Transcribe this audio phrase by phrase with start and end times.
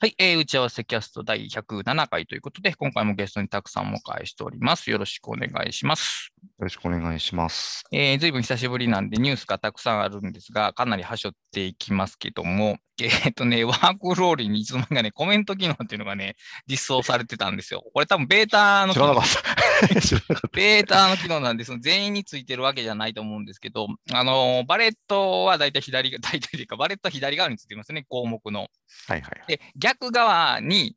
[0.00, 4.90] はい、えー打ち合わせキャスト第107回ということで、今回もゲストにたくさんお迎えしております。
[4.90, 6.32] よろしくお願いします。
[6.42, 7.84] よろしくお願いします。
[7.92, 17.84] えー、ずいぶん久しぶりなんでニュースがたくさんあるんですが、かなり端折っていきますけども、 えーっとね、ワークロールにいつの間にかね、コメント機能っていうのがね、実装されてたんですよ。
[17.94, 20.00] これ多分ベータの知らなかった。
[20.00, 28.68] 知らなかっベータの機能なんで、その全員についてるわけじゃないと思うんですけど、あのーバレットは大体左が、大体というか、バレットは左側についてますね、項目の。
[29.06, 29.14] た。
[29.14, 29.46] はいはいはい。
[29.48, 30.96] で、逆側に、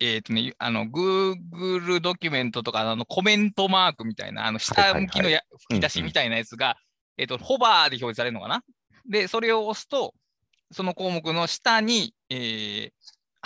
[0.00, 6.76] えっ、とね、あの、Google ドキュメントとか、あの、コメントマークみたいな、あの、下向きのや吹き出しみたいなやつが、
[7.16, 8.62] えっ、と、ホバーで表示されるのかな？
[9.08, 10.14] で、それを押すと、
[10.70, 12.92] その項目の下に、えー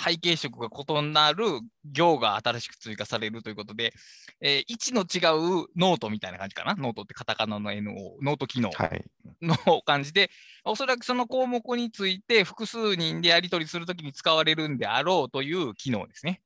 [0.01, 1.45] 背景色が異なる
[1.85, 3.93] 行が新しく追加されるということで、
[4.41, 5.19] えー位置の違
[5.65, 6.75] うノートみたいな感じかな？
[6.75, 7.93] ノートってカタカナの NO、
[8.23, 8.71] ノート機能。
[8.71, 9.05] はい。
[9.43, 10.31] の感じで、
[10.65, 16.41] おそらくその項目について複数人でやり取りするときに使われるんであろうという機能ですね。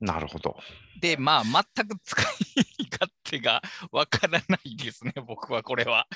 [0.00, 0.56] なるほど。
[1.00, 2.26] で、まあ、全く使い
[2.90, 6.08] 勝手がわからないですね、僕はこれは。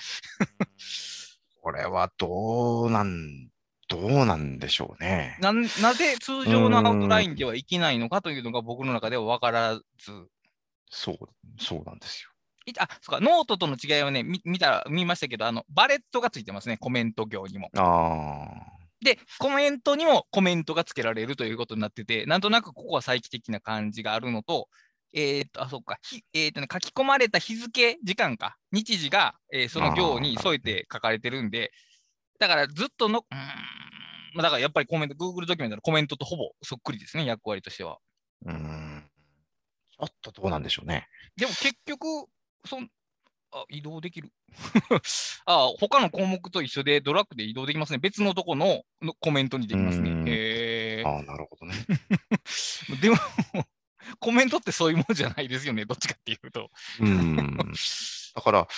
[1.62, 3.48] これはどうなん、
[3.88, 5.36] どうなんでしょうね。
[5.40, 9.82] なんなぜ通常のアウトラインではいけないのかというのが僕の中では分からず、
[10.90, 11.16] そう、
[11.58, 12.30] そうなんですよ。
[12.66, 17.70] いあ、そうか、ノートとの違いはね、み見た見ましたけど、あの、バレットがついてますね、コメント行にも。
[17.76, 18.48] あ
[19.04, 24.68] で、コメントにもコメントがつけられるということになってて、なんとなくここは再帰的な感じがあるのと、
[25.14, 31.72] えーっと、あ、そうか、ひえーっとね、書き込まれた日付、時間か、日時が、えーその行に添えて書かれてるんで、
[32.38, 33.38] だからずっとの、うーん、
[34.34, 37.98] まあだからやっぱりコメント、Google ドキュメントのコメントとほぼそっくりですね、役割としては。
[38.46, 39.10] あ、うーん。
[39.90, 41.08] ちょっとどうなんでしょうね。
[41.36, 42.28] でも結局、
[42.64, 42.90] そん
[43.52, 44.30] あ移動できる。
[45.46, 47.98] あ他の項目と一緒でドラッグで移動できますね。
[47.98, 50.24] 別のとこののコメントにできますねうん。
[50.28, 51.74] へあ、なるほどね。
[53.00, 53.16] でも、
[54.20, 56.70] コメントってそういうものじゃないですよね、どっちかっていうと。
[57.00, 57.36] うん。
[58.34, 58.68] だから、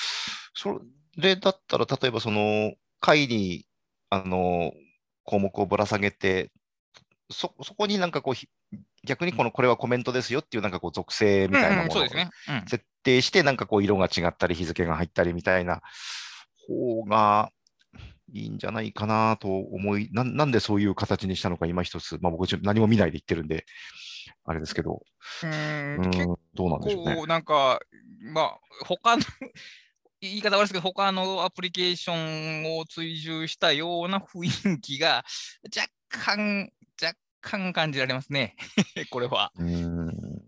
[0.54, 0.80] そ
[1.16, 3.66] れだったら、例えばその会に、
[4.10, 4.72] あの、
[5.24, 6.50] 項目をぶら下げて、
[7.30, 8.48] そ、そこになんかこうひ、
[9.04, 12.06] 逆にこの、これはコメントですよっていうなんかこう、属性みたいなものを
[12.66, 15.82] 設定して、なんかこう、色が違ったり、日付が入ったりみたいな
[16.66, 17.52] 方が
[18.32, 23.66] いいんじゃないかなと思い、なんなんでそういう形にしたのか、今一つ、まあ僕、何も見ないで言ってるんで、
[24.44, 25.02] あれですけど、
[25.42, 26.10] うん
[26.54, 27.16] どうなんでしょうね。
[27.16, 27.80] 構、なんか、
[28.32, 29.22] まあ、他の、
[30.20, 35.24] 言い方悪いですけど、他のアプリケーションを追従したような雰囲気が
[35.64, 36.70] 若干、
[37.00, 38.56] 若干感じられますね、
[39.10, 39.52] これは。
[39.56, 40.42] うーん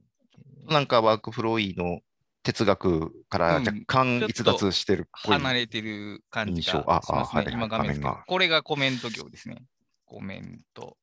[0.69, 2.01] なんかワークフローイの
[2.43, 5.37] 哲学からうん若干逸脱してるっぽい。
[5.37, 7.47] 離れてる感じがしますね。
[7.51, 9.63] 今画面がこれがコメント行ですね。
[10.05, 10.97] コメント。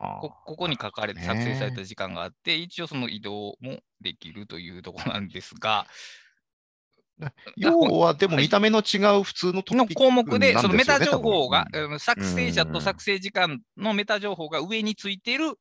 [0.00, 5.86] こここに書かれてね作成された時間があって、一応その移動もできるというところなんですが、
[7.56, 11.66] 要は、でもはい見た目の違う普通のトのピック項目で、そのメタ情報が、
[11.98, 15.58] 作成者と作成時間のメタ情報が上についている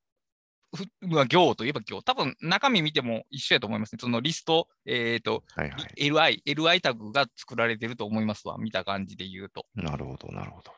[1.27, 3.99] 行といえば行、多分中身見ても一緒やと思いますね。
[4.01, 6.09] そのリスト、えっ、と、はいはい。
[6.09, 9.65] LI、LI タグが作られてると思いますわ、見た感じで言うと。
[9.75, 10.71] なるほど、なるほど。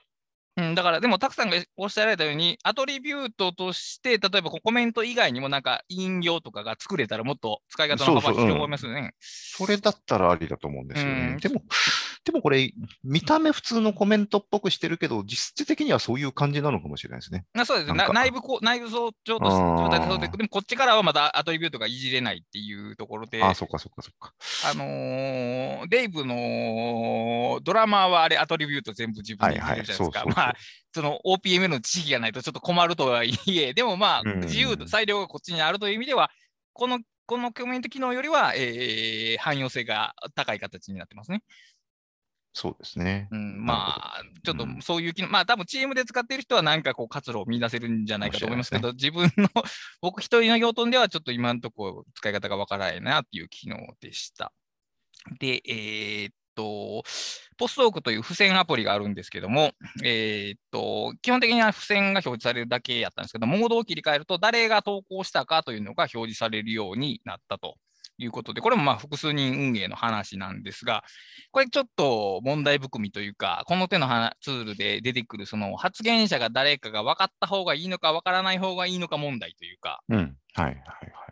[0.58, 9.14] うん、だから、でも、たくさんがおっしゃられたように、アトリビュートとして、例えばコメント以外にもなんか引用とかが作れたら、もっと使い方の幅広がりますよね。
[9.20, 11.38] それだったらありだと思うんですようんね。
[11.38, 11.64] でも、
[12.30, 12.72] でもこれ、
[13.04, 17.46] 見た目普通のコメントっぽくしてるけど、実質的にはそういう感じなのかもしれないですね。
[17.58, 18.08] あそうですね。
[18.14, 24.34] 内部内部上と状態でそうで、でもこっちからはまだアトリビュートがいじれないっていうところで、ああ、あそっかそっかそっか。
[24.76, 30.26] のーデイブのドラマーはあれアトリビュート全部自分でいじれるじゃないですか。
[30.28, 30.56] まあ、
[30.94, 36.30] その OPM の知識がないとちょっと困るとはいえ、でもまあ、うん自由度、裁量がこっちにあるという意味では、
[36.74, 41.44] このこのコメント機能よりは、えー汎用性が高い形になってますね。
[42.54, 43.28] そうですね。
[43.32, 49.50] うん、まあ、ちょっとうんそういう機能、まあ多分チームで使っている人は何かこう活路を見出せるんじゃないかと思いますけど、自分の、
[50.02, 54.52] 僕一人の用途ではちょっと今のところ使い方がわからないなっていう機能でした。
[55.40, 57.04] で、えーっと、
[57.58, 59.72] ポストオークという付箋アプリがあるんですけども、
[60.04, 67.76] えーっと、基本的には付箋が表示されるだけやったんですけど、モードを切り替えると誰が投稿したかというのが表示されるようになったと
[68.20, 71.04] いうことで、これもまあ複数人運営の話なんですが、
[71.52, 80.36] これちょっと問題含みというか、この手の話ツールで出てくるその発言者が誰かが分かった方がいいのか分からない方がいいのか問題というか、うん。
[80.54, 80.80] はいはいはい。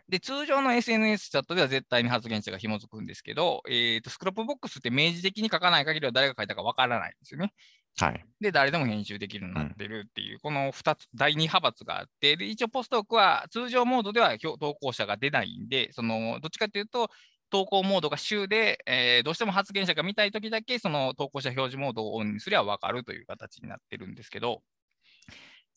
[0.09, 7.51] で、通常の SNS チャットでは絶対に発言者が紐づくんですけど、えーと、 Scrapbox って明示的に書かない限りは誰が書いたか分からないんですよね。
[7.99, 8.25] はい。
[8.39, 17.09] で、誰でも編集できるようになってるっていう、この2つ、第2派閥があって、で、一応ポストドクは通常モードでは表投稿者が出ないんで、その、どっちかというと、
[17.49, 24.61] 投稿モードが週で、えーどうしても発言者が見たいときだけ、その投稿者表示モードをオンにすれば分かるという形になってるんですけど、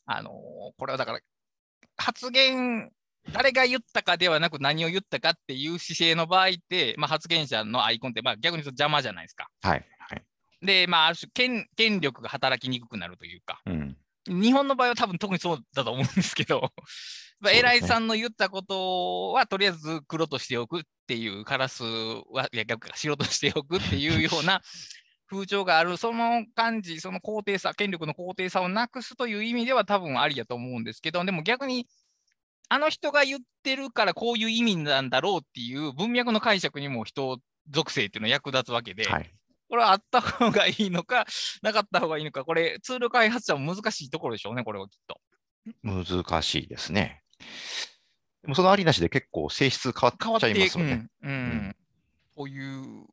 [0.06, 0.32] あのー
[0.76, 1.20] これはだから、
[1.96, 2.90] 発言、
[3.32, 9.48] 誰が言ったかではなく何を言ったかっていう姿勢の場合って、まあ、発言者のアイコンって、まあ、逆に言うと邪魔じゃないですか。
[9.62, 9.86] はい。
[10.60, 10.66] はい。
[10.66, 13.96] で、まあ、ある種権、権力が働きにくくなるというか、うん。
[14.28, 16.72] 日本の場合は多分特にそうだと思うんですけど、
[17.40, 24.60] まあ偉いさんの言ったことはとりあえず黒としておくっていう、カラスは、いや逆か白としておくっていうような
[25.26, 31.86] 風潮がある、その感じ、その高低差、権力の高低差をなくすという意味では多分ありやと思うんですけど、でも逆に、
[32.68, 39.30] あの人が言ってるからこういう意味なんだろうっていう文脈の解釈にも人属性っていうのは役立つわけで、はい。
[39.70, 41.24] これはあった方がいいのか、
[41.62, 45.20] なかった方がいいのか、これ、ツール開発者も難しいところでしょうね、これはきっと。
[45.82, 47.22] 難しいですね。
[48.42, 51.08] でもそのありなしで結構性質変わっちゃいますよね。
[51.22, 51.76] うんうんうん
[52.34, 53.06] こういう、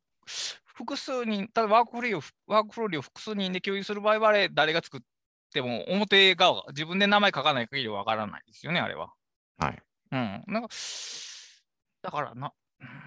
[0.66, 5.02] 複数人、ただワークフローをワークフローを複数人で共有する場合は、あれ、誰が作っ
[5.54, 9.14] ても、表側が自分で名前書かない限りはわからないですよね、あれは。
[9.58, 9.84] はい。
[10.12, 10.44] うん。
[10.48, 10.70] なんか、
[12.02, 13.07] だからな、うん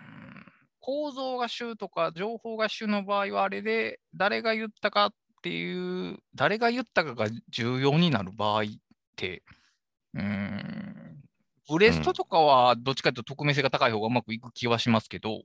[0.80, 5.12] 構造学習とか情報学習の場合は、あれで誰が言ったかっ
[5.42, 8.64] ていう、誰が言ったかが重要になる場合っ
[9.16, 9.42] て、
[10.14, 11.22] うん、
[11.68, 15.42] ブレストとかはどっちかというと匿名性が高い方がうまくいく気はしますけど、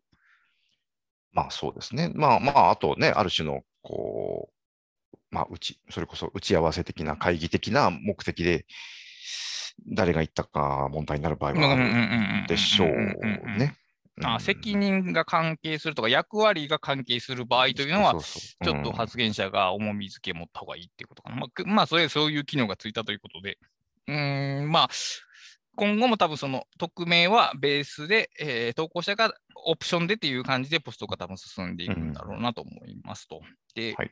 [1.31, 2.11] まあそうですね。
[2.15, 8.65] まあまあ、あとね、ある種の、こう、まあ、うち、それこそ打ち合わせ的な、会議的な目的で、
[9.93, 13.75] 誰が言ったか問題になる場合はあるでしょうね。
[14.23, 21.35] あ責任が関係するとか、役割が関係する場合というのは、ちょっと発言者が重み付け持った方がいいっていうことかな。
[21.35, 23.57] まあく、まあ、それ、そういう機能がついたということで、
[24.07, 24.89] うーん、まあ、
[25.75, 29.33] 今後も多分その匿名はベースで、えー投稿者が
[29.65, 33.41] オプションでっていう感じでポストが多分進んでいくんだろうなと思いますと。
[33.73, 34.11] で、はい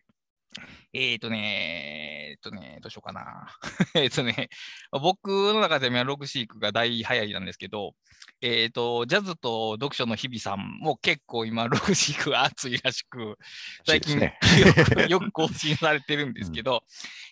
[0.93, 3.47] えっ、とね、えっ、とね、どうしようかな。
[3.95, 4.49] えっとね、
[4.91, 7.95] 僕の中ではログシークが大流行りなんですけど、
[8.41, 13.37] えっ、と、ジャズと読書の日々さんも結構今、ログシークが熱いらしく、
[13.85, 16.83] 最近ねよくよく更新されてるんですけど、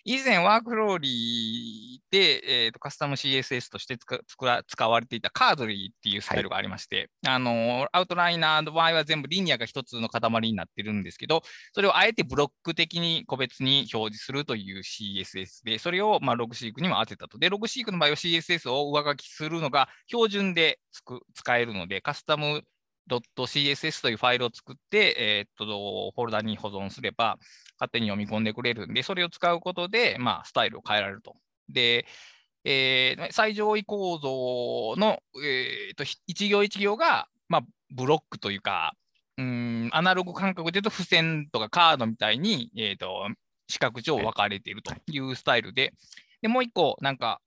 [0.04, 11.42] 以前ワークローリーで、えーとカスタム CSS として使使わ使われていたカードリーっていうスタイルがありまして、あのアウトライナーの場合は全部リニアが一つの塊になってるんですけど、
[11.72, 17.38] それをあえてブロック的に個別に表示するという CSS で、それをまあログシークにも当てたと。
[17.38, 22.62] で、ログシークの場合は CSS を上書きするのが標準でつく使えるので、カスタム
[23.08, 27.38] .css というファイルを作って、えーっと、フォルダに保存すれば、
[27.78, 31.34] 勝手に読み込んでくれるんで、それを使うことで、まあ、スタイルを変えられると。
[31.68, 32.06] で、
[32.64, 38.94] えー最上位構造の、えーっと一行一行が、まあ、ブロックというか、
[39.42, 43.28] うーんアナログ感覚で言うと付箋とかカードみたいに、えーっと
[43.68, 45.18] 四角上分かれているとい。
[45.20, 45.94] うスタイルで、
[46.42, 47.40] でもう一個、なんか、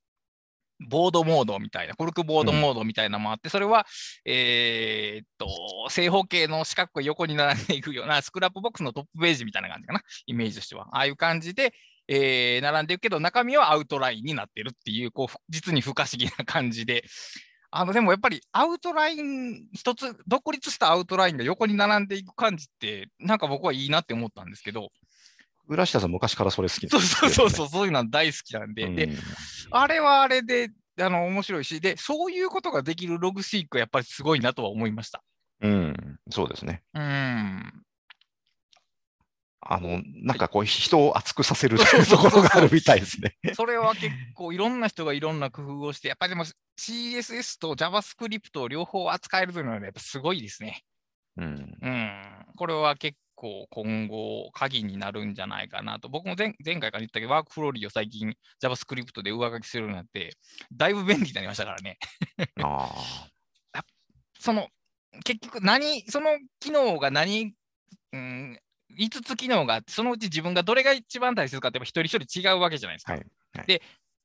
[0.89, 3.85] ボードモードみたいな、コルクボードモードみたいなのもあって、それは、
[4.25, 5.47] えーっと、
[5.89, 10.87] 正方形の四角が横に並んでいくような Scrapbox のトップページみたいな感じかな、イメージとしては。
[10.91, 11.73] ああいう感じで、
[12.07, 17.05] えー並んでいくけど、中身はアウトラインになってるっていう、こう、ふ実に不可思議な感じで、
[17.77, 24.91] あの、でもやっぱりアウトライン、一つ、独立したアウトラインが横に並んでいく感じって、なんか僕はいいなって思ったんですけど、
[25.67, 27.49] 倉下さん昔からそれ好きそうそうそうう。
[27.49, 29.09] そう、そういうのは大好きなんで、うんで、
[29.71, 30.69] あれはあれで、
[31.01, 35.21] あの、面白いし、で、そういうことができるログシークはやっぱりすごいなとは思いました。
[35.59, 36.81] うん、そうですね。
[36.93, 37.73] うーん。
[39.67, 43.35] あの、なんかこう、人を熱くさせるそうころがあるみたいですね。
[43.55, 46.45] それは結構いろんな人がいろんな工夫をして、やっぱりでも
[46.77, 50.83] CSS と JavaScript を両方扱えるというのはやっぱすごいですね。
[51.37, 51.77] うん。
[51.81, 52.45] うん。
[52.55, 56.09] これは結構今後鍵になるんじゃないかなと。
[56.09, 60.37] 僕も前前回から言ったけど、ワークフローリーを最近 JavaScript で上書きするようになって、
[60.71, 61.97] だいぶ便利になりましたからね。
[62.63, 62.91] あ
[64.39, 64.69] その、
[65.23, 67.53] 結局何、その機能が何、
[68.11, 68.59] うん、
[68.97, 73.13] 5つ機能があって、そのうち自分がどれが一番大切かって一人一人違うわけじゃないですか。
[73.13, 73.25] はい。
[73.53, 73.67] はい。
[73.67, 73.81] で、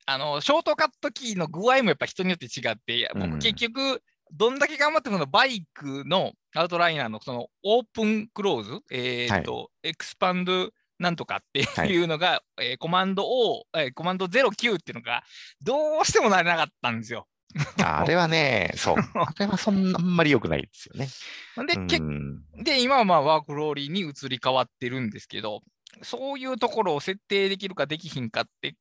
[0.07, 11.97] あの、ショートカットキーの具合もやっぱ人によって違って、いや僕うん結局、どんだけ頑張ってものバイクのアウトライナーのそのオープンクローズ、えーっと、エクスパンドなんとかってい。
[12.03, 15.25] うのが、えーコマンド O、えーコマンド09っていうのが、
[15.63, 17.27] どうしてもなれなかったんですよ。
[17.83, 18.01] あ。
[18.03, 18.97] あれはね、そう。
[19.15, 21.09] あれはそんなあんまり良くないですよね。
[21.67, 22.03] で、うん結
[22.65, 25.63] で、今はまあワークローリーに移り変わってるんですけど、
[26.03, 28.75] そういうところを設定できるかできひんかって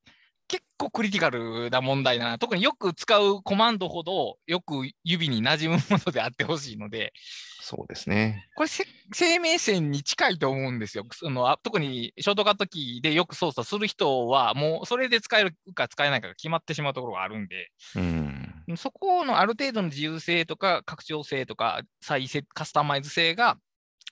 [0.50, 2.40] 結構クリティカルな問題だな。
[2.40, 7.14] 特によく使うコマンドほどよく指に馴染むものであってほしいので、
[7.62, 8.48] そうですね。
[8.56, 8.70] これ
[9.14, 11.06] 生命線に近いと思うんですよ。
[11.12, 23.58] その特にショートカットキーでよく操作する人は、もうそれで使えるか使えないかが決まってしまうところがあるんで、うん、そこのある程度の自由性とか拡張性とか再生カスタマイズ性が、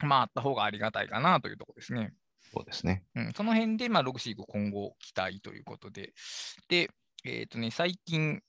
[0.01, 2.13] まあ、あった方がありがたいかなというところですね。
[2.53, 3.03] そうですね。
[3.15, 6.13] うん、その辺で、まあ、ログシーク今後期待ということで。
[6.69, 6.89] で、
[7.25, 8.41] えっ、ー、とね、最近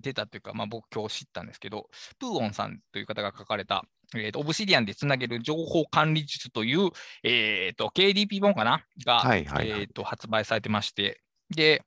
[0.00, 6.90] 出たというか、まあ、僕今日知ったんですけど、プーオンさんという方が書かれた、えーと、オブシディアンでつなげる情報管理術という、
[7.22, 8.84] えーと、KDP 本かな？
[9.06, 11.20] が、はいはいはい、えーと、発売されてまして、
[11.54, 11.82] で、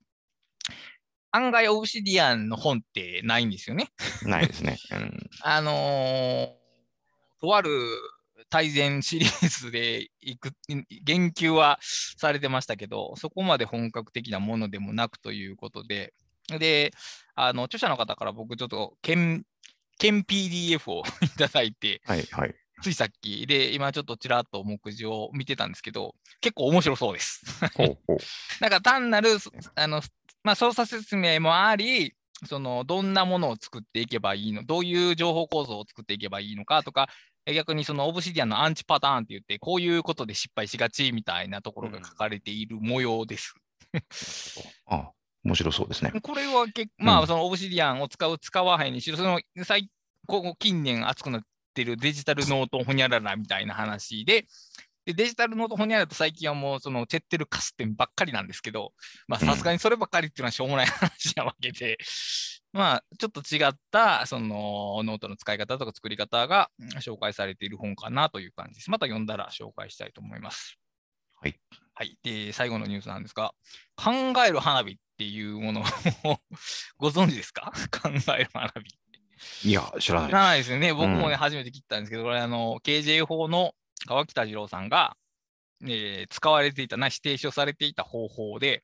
[1.38, 3.89] 案外オブシディアンの本ってないんですよね。
[4.24, 4.77] ないですね。
[4.91, 6.50] うん、あのー、
[7.39, 7.70] とある
[8.50, 10.51] 大全シリーズでいく
[11.03, 16.13] 言及はされてましたけど、そこまで本格的なものでもなくということで、
[16.60, 16.91] で、
[17.36, 19.46] あの著者の方から僕、ちょっと県、
[20.00, 27.44] 県 PDF を いただいて、はいはい、ついさっきで、今ちょっとちらっと目次を見てたんですけど、結構面白そうです。
[28.62, 29.38] なんか単なる
[29.75, 30.01] あの、
[30.44, 32.13] まあ、操作説明もあり、
[32.46, 37.08] そのどんなものを作っていけばいいの、どういう情報構造を作っていけばいいのかとか、
[37.53, 43.56] 逆にそのオブシディアンのアンチパターンって言って、こういうことで失敗しがちみたいなところが書かれている模様です。
[44.86, 45.12] ああ
[45.44, 46.12] 面白そうですね。
[46.22, 49.89] これはけ、まあ、その Obsidian を使う、使わへんにしろ、その最
[50.60, 51.41] 近年熱くなっ
[51.74, 54.46] てるデジタルノートホニャララみたいな話で、
[55.07, 58.91] でデジタルノートホニャララと最近はもうその Zettelkasten ばっかりなんですけど、
[59.29, 61.97] まあさすがにそればっかりっていうのはしょうもない話なわけで、
[62.73, 68.91] まあ、ちょっと違ったそのノートの使い方とか作り方が紹介されている本かなという感じです。
[68.91, 70.77] また読んだら紹介したいと思います。
[71.39, 71.57] はい。
[71.93, 72.17] はい。
[72.21, 73.53] で、最後のニュースなんですが、
[73.95, 74.11] 考
[74.45, 75.83] える花火っていうものを
[76.99, 77.71] ご存知ですか？
[77.91, 79.69] 考える花火。
[79.69, 80.29] いや、知らない。
[80.29, 80.93] 知らないですよね。
[80.93, 83.73] 僕もね、うん、初めて聞いたんですけど、これ、あの、KJ 法の
[84.07, 85.15] 川北次郎さんが、
[85.83, 88.83] えー、使われていたな、指定書されていた方法で、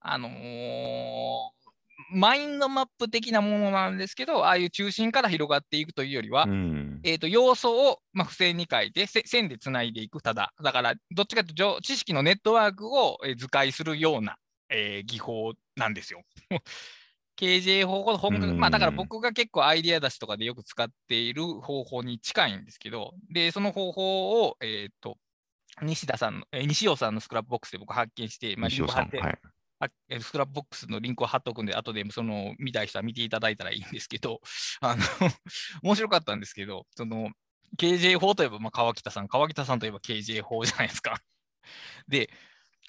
[0.00, 1.64] あのー
[2.10, 14.36] マインドマップ的なものなんですけど、ああいう中心から広がっていくというよりは、うん、えーと、要素を、まあ、付箋に書いて、線でつないでいく、ただ、だから、どっちかというと、知識のネットワークを、えー、図解するような、
[14.68, 16.22] えー、技法なんですよ。
[17.40, 25.18] KJ 方法本格、まあだから僕が結構アイディア出しとかでよく使っている方法に近いんですけど、で、その方法を、えっ、ー、と、
[25.82, 34.40] 西田さんの、えー、西尾さんの Scrapbox で僕発見して、まあ、リンク貼って、はい、 Scrapbox のリンクを貼っとくんで、後でその見たい人は見ていただいたらいいんですけど、
[34.80, 35.02] あの
[35.82, 37.30] 面白かったんですけど、その
[37.76, 41.18] KJ 法といえば、まあ、川喜田さん、川喜田さんといえば KJ 法じゃないですか。
[42.06, 42.30] で、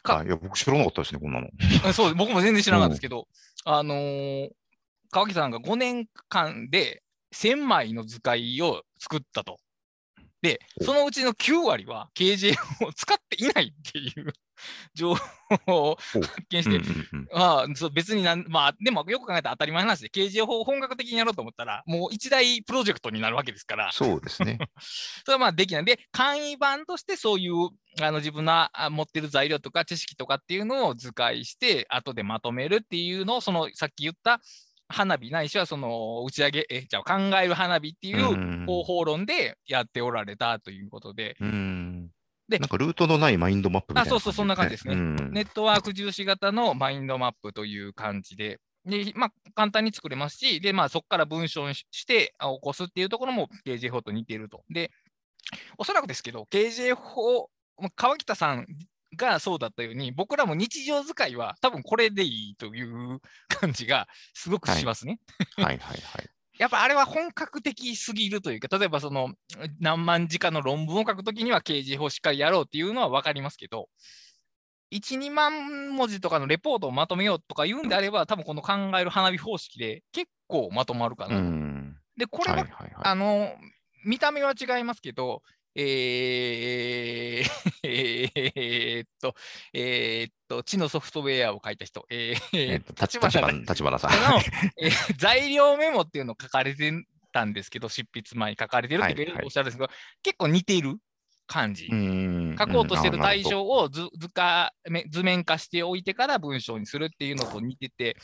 [0.05, 0.24] か。
[0.24, 1.50] いや僕知らなかったですね、こんなの。
[1.93, 3.27] そう、僕も全然知らなかったですけど、
[3.65, 4.50] あのー、
[5.12, 7.01] 川北さんが5年間で
[7.33, 9.57] 1000枚の図解を作ったと。
[10.41, 12.53] で、そのうちの9割は KJ
[12.85, 14.31] を使っていないっていう
[14.93, 15.15] 情
[15.65, 16.81] 報を発見して、
[17.34, 24.57] あそう別になん、まあ、でもよく考えたら当たり前の話で、KJ 法を本格的にやろうと思ったら、もう一大プロジェクトになるわけですから、そうですね。
[25.25, 25.86] それはまあできない。
[25.86, 27.69] で、簡易版としてそういう
[28.01, 34.41] あの自分の持ってる材料とか知識とかっていうのを図解して、後でまとめるっていうのを、そのさっき言った
[34.88, 41.36] 花火ないしはその打ち上げ、えじゃあ考える花火っていう方法論でやっておられたということで。
[42.47, 54.63] でなんかルートのないマインドマップみたいな、ね、あそうそう、そんな感じですね、ネットワーク重視型のマインドマップという感じで、でまあ、簡単に作れますし、でまあ、そこから文章にして起こすっていうところも KJ 法と似ていると。
[54.69, 54.91] で、
[55.77, 57.49] おそらくですけど、KJ 法、
[57.95, 58.67] 川北さん
[59.17, 65.19] がそうだったように、僕らも日常使いは多分これでいいという感じがすごくしますね。
[65.55, 65.97] はい、はい、はい。
[66.01, 69.33] はいやっぱあれは本格的すぎるというか、例えばその
[69.79, 73.89] 何万字かの論文を書くときには刑事法しっかりやろうっていうのは分かりますけど、
[74.91, 81.41] 1、2万文字とかのレポートをまとめようとか言うんであれば、多分この考える花火方式で結構まとまるかな。
[82.17, 83.53] で、これは、はいはいはい、あの、
[84.05, 85.41] 見た目は違いますけど、
[85.75, 87.50] えー、
[87.84, 89.36] えー、っと、
[89.74, 94.12] えー、っと、知のソフトウェアを書いた人、えー、立花立花さん。
[94.12, 94.17] の、
[94.82, 96.91] えー、材料メモっていうのを書かれて
[97.34, 100.96] たんですけど、執筆前に書かれてるっておっしゃるんですけど、はいはい、結構似ている
[101.46, 101.88] 感じ。
[101.88, 104.74] 書こうとしてる対象を図図化
[105.12, 108.15] 図面化しておいてから文章にするっていうのと似てて、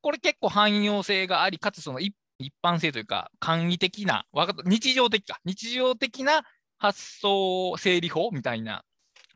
[0.00, 2.14] これ結構汎用性があり、かつその一
[2.62, 4.26] 般性というか、簡易的な、
[4.64, 6.42] 日常的か、日常的な
[6.78, 8.84] 発想整理法みたいな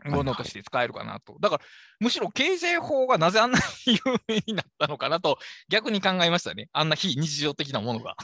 [0.04, 1.36] ものとして使えるかなと。
[1.40, 1.62] だから、
[2.00, 6.68] むしろ KJ 法がなぜあんなに有名になったのかなと、逆に考えましたね。
[6.72, 8.16] あんな非日常的なものが。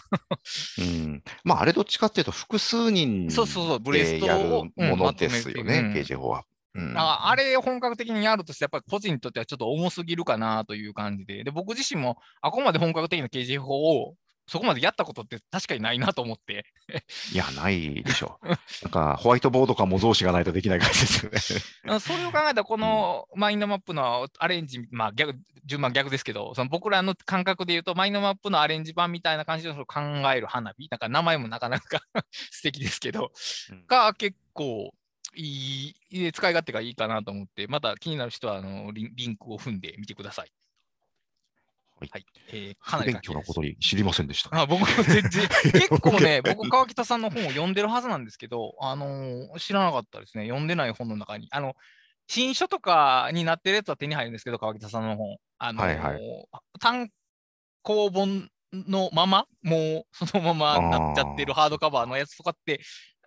[0.79, 1.23] うん。
[1.45, 6.45] まあ、あれどっちかっていうと、複数人そうそうそうブレストをものですよね、うんまとめて KJ 法は。
[6.75, 14.15] うんああれを本格的にやるとして、やっぱり個人にとってはちょっと重すぎるかなという感じで、で僕自身も、あここまで本格的な KJ 法を
[14.49, 16.65] そこまでやったことって確かにないなと思って、
[17.33, 18.49] いや、ないでしょう。
[18.83, 21.95] なんか、ホワイトボードか模造紙がないとできない感じですよね。
[21.95, 30.01] あそれを考えたら、このマインドマップのアレンジ、まあ逆、順番逆ですけど、その僕らの感覚で言うと、マインドマップのアレンジ版みたいな感じのその考
[30.33, 32.01] える花火、なんか名前もなかなか
[32.51, 33.33] 素敵ですけど、
[33.71, 34.93] うんが結構
[35.35, 40.53] いい、使い勝手がいいかなと思って、また気になる人はあのリンクを踏んでみてください。
[42.07, 44.57] はいえーかなり勉強なことに知りませんでした。
[44.59, 50.45] あ僕も全然、 結構ね、僕、川北さんの本を読んでるはずなんですけど、あのー知らなかったですね。
[50.45, 51.49] 読んでない本の中に。
[51.51, 51.75] あの、
[52.27, 55.37] 新書とかになってるやつは手に入るんですけど、川北さんの本。
[55.59, 56.21] あのーはいはい
[56.79, 57.11] 単
[57.83, 62.81] 行本のまま、もうそのままなっちゃってるハードカバーのやつとかって、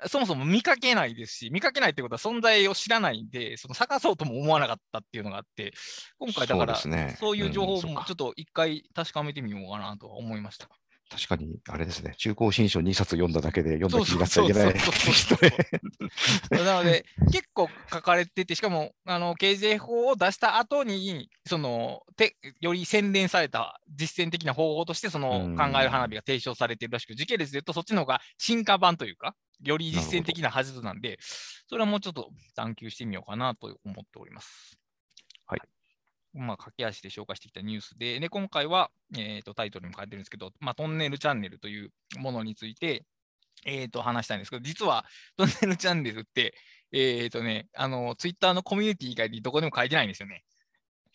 [0.08, 5.74] そもそも見かけないですし、見かけないってことは存在を知らないんで、その探そうとも思わなかったっていうのがあって、
[6.20, 10.70] 今回だから、そういう情報もちょっと一回確かめてみようかなとは思いました。
[11.12, 14.74] 確かに、あれですね、中高新書2冊読んだだけで読んだ気がしちゃそういけない。
[16.66, 31.20] なので、結構書かれてて、しかも、あの、KJ 法を出した後に、その、てより洗練された実践的な方法として、そのうん考える花火が提唱されているらしく、時系列で言うと、そっちの方が進化版というか、より実践的なはずなんで、
[31.68, 34.80] それはもうちょっと探求してみようかなと思っております。
[35.46, 35.62] はい。
[36.34, 43.06] まあ、駆け足で紹介してきたニュースで、で今回は、えーと、タイトルにも書いてるんですけど、まあ、トンネルチャンネルというものについて、
[43.66, 45.06] えー、と話したいんですけど、実は
[45.38, 46.54] トンネルチャンネルって、
[46.94, 50.44] えーとね、あの、ツイッターのコミュニティ以外にどこでも書いてないんですよね。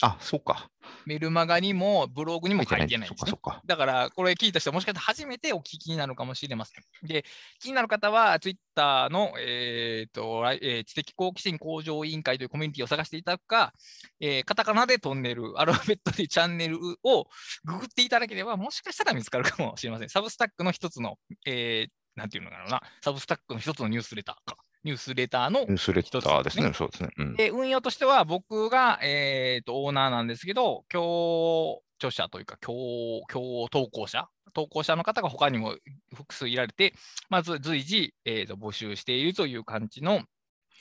[0.03, 0.71] あ、そうか。
[1.07, 3.37] メルマガにもブログにも書いてないんですねか。
[3.38, 3.62] か。
[3.65, 6.85] だから、これ聞いた人はもしかしたら初めてお聞きになるかもしれません。
[7.07, 7.25] で、
[7.61, 13.73] 気になる方は、ツイッターの、えーと来えー知的好奇心向上委員会というコミュニティを探していただくか、
[14.21, 17.26] えーカタカナでトンネル、アルファベットでチャンネルを
[17.65, 20.09] ググっていただければ、もしかしたら見つかるかもしれません。
[20.11, 24.56] サブスタックの一つの、えーなんていうのかな、サブスタックの一つのニュースレターか。
[24.87, 26.73] ニュースレターのニュースレターですね。
[26.73, 27.11] そうですね。
[27.19, 27.35] うん。
[27.35, 35.77] で、運用としては僕が、えーとオーナーなんですけど、共著者というか共、共投稿者、投稿者の方が他にも
[36.15, 36.95] 複数いられて、
[37.29, 40.23] まず随時、えーと募集しているという感じの、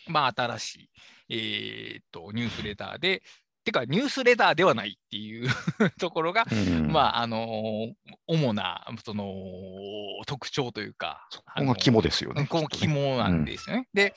[0.08, 0.90] まあ、新しい、
[1.30, 3.24] えーとニュースレターで、
[3.66, 5.50] てか、ニュースレターではないっていう
[6.00, 7.94] ところが、うんまあ、あのー
[8.28, 9.26] 主なその
[10.26, 12.48] 特徴というか、ここが肝ですよね。
[12.48, 13.88] こ肝なんですよね。
[13.94, 14.16] で、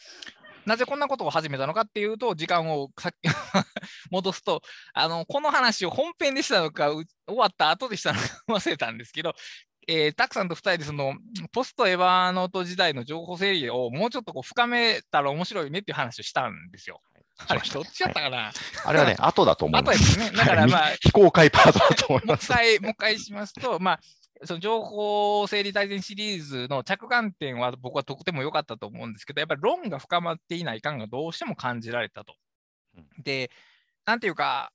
[0.64, 3.16] なぜこんなことを始めたのかっていうと、時間をさっき
[4.11, 9.34] 戻すとあの、この話を本編でしたのか、う終わった後でしたのか 忘れたんですけど、
[9.88, 11.16] えーたくさんと2人でその
[11.52, 17.00] ポストエヴァーノート時代の情報整理をもうちょっとこう深めたら面白いねっていう話をしたんですよ。
[17.46, 18.53] あれ、どっちやったかな、
[18.85, 19.90] あれはね、 後だと思いま。
[19.90, 20.31] 後ですすね。
[20.33, 22.44] だからまあ、はい非公開パートだと思いもうます。
[22.44, 24.01] 一回、もう一回しますと、まあ、
[24.44, 32.35] その情報整理大全シリーズの着眼点は僕はとても良かったと思うんですけど、やっぱり論が深まっていない感がどうしても感じられたと。
[33.22, 33.51] で、
[34.05, 34.72] なんていうか、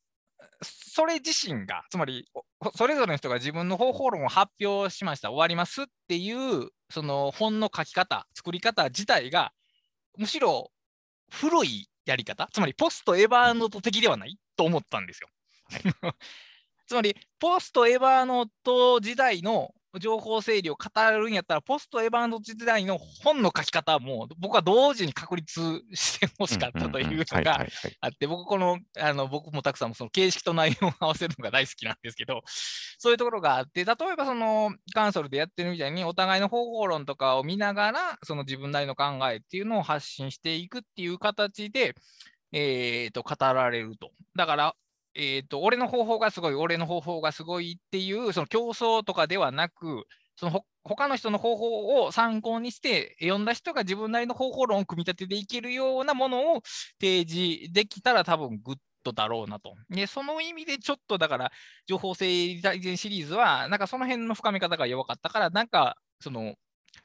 [0.62, 9.52] それ自身が、つまり、おそれぞれの人が自分の方法論を発表しました、終わりますっていう、その本の書き方、作り方自体が、
[10.17, 10.71] むしろ
[11.32, 15.29] 古いやり方、つまりポストエヴァーノート的ではないと思ったんですよ。
[16.87, 27.65] つまり、ポストエヴァーノート時代の情報整理を語るんやったら、ポストエヴァーノート時代の本の書き方も僕は同時に確立してほしかったというのが
[28.01, 32.41] あって、僕、この、あの僕もたくさんその形式と内容を合わせるのが大好きなんですけど、
[32.97, 41.95] そういうところがあって、例えばそのカンソルでやってるみたいに、お互いの方法論とかを見ながら、その自分なりの考えっていうのを発信していくっていう形で、
[42.51, 44.12] えー、と語られると。
[44.36, 44.75] だから、
[45.15, 56.62] えー、と俺の方法がすごい、俺の方法がすごいっていう、その競争とかではなく、そのほ他の人の方法を参考にして、読んだ人が自分なりの方法論を組み立てていけるようなものを
[56.99, 59.76] 提示できたら多分グッドだろうなと。
[59.89, 61.52] で、その意味でちょっとだから、
[61.88, 66.56] 情報整理大全シリーズは、なんかその辺の深め方が弱かったから、なんか、その、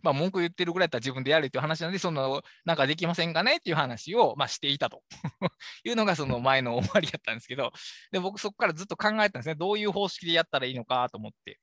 [0.03, 5.03] まあ、文句言ってるぐらいだったら自分でやれっていう話なんで、その、なんかできませんかねっていう話を、まあ、していたと
[5.85, 7.73] いうのがその前の終わりだったんですけど、
[8.13, 9.55] で、僕そこからずっと考えたんですね。
[9.55, 11.59] どういう方式でやったらいいのかと思って。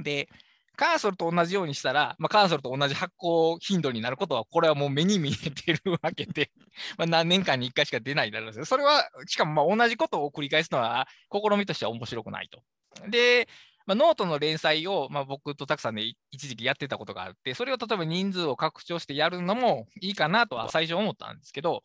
[0.00, 0.28] で、
[0.76, 6.50] かーそると同じようにしたら、まあ、かーそると同じ発行頻度になることは、これはもう目に見えてるわけで、
[6.96, 8.64] ま何年間に1回しか出ないだろうです。
[8.64, 12.62] それは、しかもま同じことを繰り返すのは、試みとしては面白くないと。
[13.08, 13.48] で、
[13.86, 21.82] まあ、ノートの連載を、まあ、僕と Tak.さんで一時期やってたことがあって、それを例えば人数を拡張してやるのもいいかなとは最初思ったんですけど、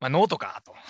[0.00, 0.74] まあ、ノートかと。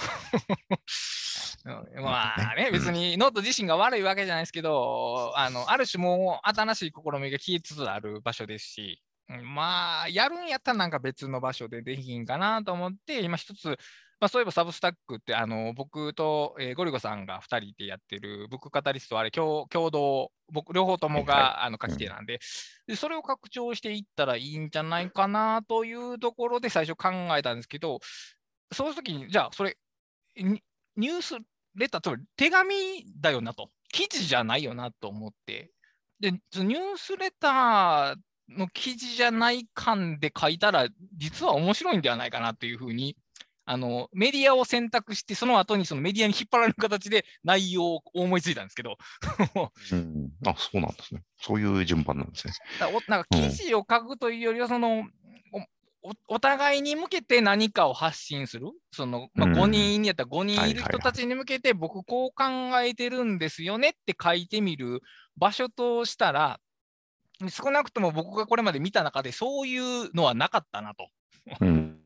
[1.65, 13.79] まあね、 別にノート自身が悪いわけじゃないですけど、あのある種もう新しい試みが消えつつある場所ですし、まあ、やるんやったらなんか別の場所でできんかなと思って、今一つ、
[14.25, 22.39] まあ、そういえばサブスタックってあの僕と、えー、ゴリゴさんが2人でやってるブックカタリストあれ共共同僕両方ともが、はいはい、あの書き手なんでうん、
[22.95, 28.01] でそれを拡張していったらいいんじゃないかなというところで最初考えたんですけど
[28.73, 29.77] その時にじゃあそれ
[30.37, 31.35] ニュース
[31.75, 32.75] レターつまり手紙
[33.21, 33.69] だよなと。
[33.93, 35.71] 記事じゃないよなと思って。
[36.19, 38.17] でニュースレター
[38.49, 43.17] の記事じゃない感で書いたら実は面白いんではないかなというふうに
[43.67, 48.97] あのメディアを選択して、その後にそのメディアに引っ張られる形で内容を思いついたんですけど。
[49.93, 51.23] うん、あそうなんですね。
[51.41, 52.53] そういう順番なんですね。
[53.09, 55.05] なんか記事を書くというよりは、その、
[56.03, 62.45] おお互いに向けて何かを発信する、そのまあ、5人やったら5人いる人たちに向けて、僕、こう考
[62.83, 65.01] えてるんですよねって書いてみる
[65.39, 66.61] 場所としたら、
[67.49, 71.09] 少なくとも僕がこれまで見た中で、そういうのはなかったなと。
[71.61, 72.04] うんうん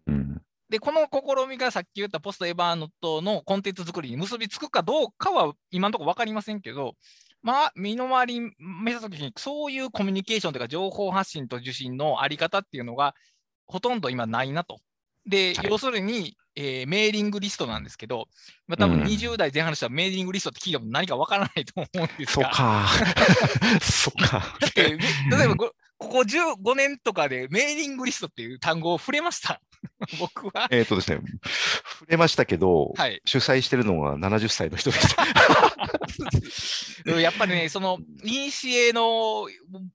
[0.70, 6.94] で、この試みがさっき言ったポストエヴァーノットのコンテンツ作りに結びつくかどうかは今のところ分かりませんけど、
[7.42, 13.14] まあ、身の回り目指すときに、そういうコミュニケーションというか、情報発信と受信のあり方っていうのが、
[13.66, 14.80] ほとんど今ないなと。
[15.28, 18.26] で、はい、要するに、えー、メーリングリストなんですけど、
[18.66, 22.44] まあ、多分20代前半の人はメーリングリストって聞いても何か分からないと思うんですが。
[22.44, 22.88] そうか。
[23.80, 24.56] そうか。
[24.60, 24.96] だって、例
[25.44, 29.60] えばここ15年とかでメーリングリストっていう単語を触れました？
[30.18, 30.68] 僕は。
[30.70, 31.20] えっとですね、
[31.84, 35.26] 触れましたけど、はい、主催してるのが70歳の人でした。
[37.18, 39.48] やっぱりね、その、インシエの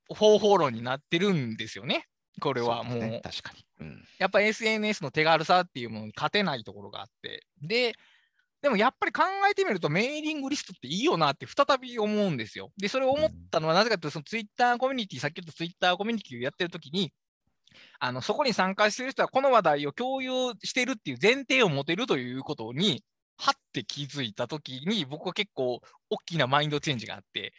[0.10, 2.08] 方法論になってるんですよね。
[2.40, 2.98] これはもう。
[2.98, 4.04] うね、確かに、うん。
[4.18, 7.46] やっぱ SNS の手軽さっていうものに勝てないところがあって。
[7.62, 7.94] で、
[8.62, 12.72] でもやっぱり考えてみると、メーリングリストっていいよなって再び思うんですよ。
[12.78, 17.12] で、それを思ったのはなぜかというと、そのツイッターコミュニティ、さっき言ったツイッターコミュニティをやってるときに、
[18.00, 23.04] あのそこに参加している人はこの話題を共有しているっていう前提を持てるということに、
[23.38, 27.54] はって気づいたときに、僕は結構大きなマインドチェンジがあって、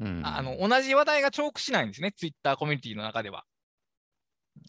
[0.00, 3.44] うん、あの同じ話題が重複しないんですね、ツイッターコミュニティの中では。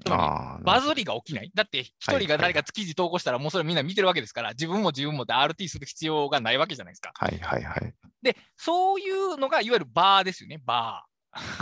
[0.06, 1.52] バズりが起きない。
[1.54, 7.12] だって、一人が誰か記事投稿したら、もうそれみんな見てるわけですから、自分も自分もで RT する必要がないわけじゃないですか。
[7.15, 7.93] はいはいはい。
[8.21, 11.10] で、そういうのがいわゆるバーですよね、バー。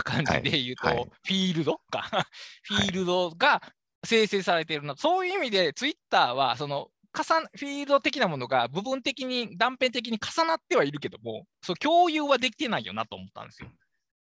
[0.02, 2.26] 感じで言うと、はいはい、フィールドか、
[2.62, 3.60] フィールドが
[4.02, 13.68] 生成されているな、はい、そういう意味でツイッターはそのフィールド的なものが部分的に断片的に重なってはいるけども、そう共有はできてないよなと思ったんですよ。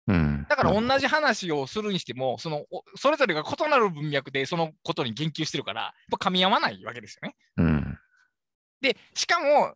[0.10, 7.36] うん、だから同じ話をするにしても、そのそれぞれが異なる文脈でそのことに言及してるから、やっぱ噛み合わないわけですよね。
[7.58, 8.00] うん、
[8.82, 9.76] で、しかも、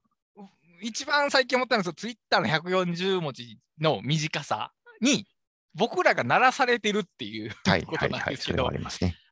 [0.81, 5.27] 一番最近思ったのは、ツイッターの140文字の短さに
[5.75, 7.51] 僕らが鳴らされてるっていう
[7.85, 8.71] ことなんですけど、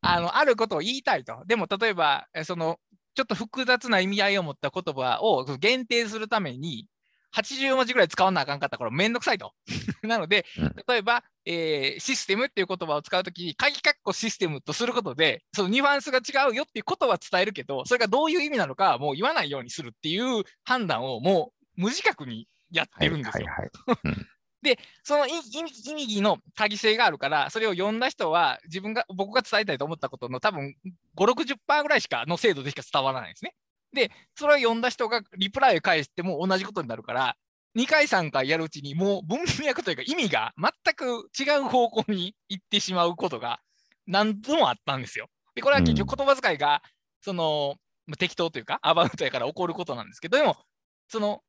[0.01, 1.43] あのあることを言いたいと。
[1.47, 2.77] でも例えば、その
[3.15, 6.85] ちょっと複雑な意味合いを持った言葉を限定するために、
[7.35, 9.53] 80文字ぐらい使わなあかんかったからめんどくさいと。
[10.03, 10.45] なので、
[10.87, 23.45] 例えば、えー、システムっていう言葉を使うときに、鍵括弧システムとすることで、そのニュアンスが違うよっていうことは伝えるけど、それがどういう意味なのかもう言わないようにするっていう判断をもう無自覚にやってるんですよ。
[23.47, 24.27] はいはいはい うん
[24.61, 25.33] で、その意
[25.95, 30.75] 味の多義性があるから、それを読んだ人は、自分が、僕が伝えたいと思ったことの多分
[31.15, 33.55] 5、60%ぐらいしかの精度でしか伝わらないんですね。
[33.93, 37.35] で、それを読んだ人がリプライを返しても同じことになるから、
[37.75, 43.59] 2回、3回やるうちに、もう文脈というか意味が全く違う方向に行ってしまうことが
[44.07, 45.27] 何度もあったんですよ。
[45.55, 46.81] で、これは結局言葉遣いが、
[47.21, 47.75] その、
[48.17, 50.57] 適当というか、アバウトやから起こることなんですけど、でも、
[51.07, 51.41] その、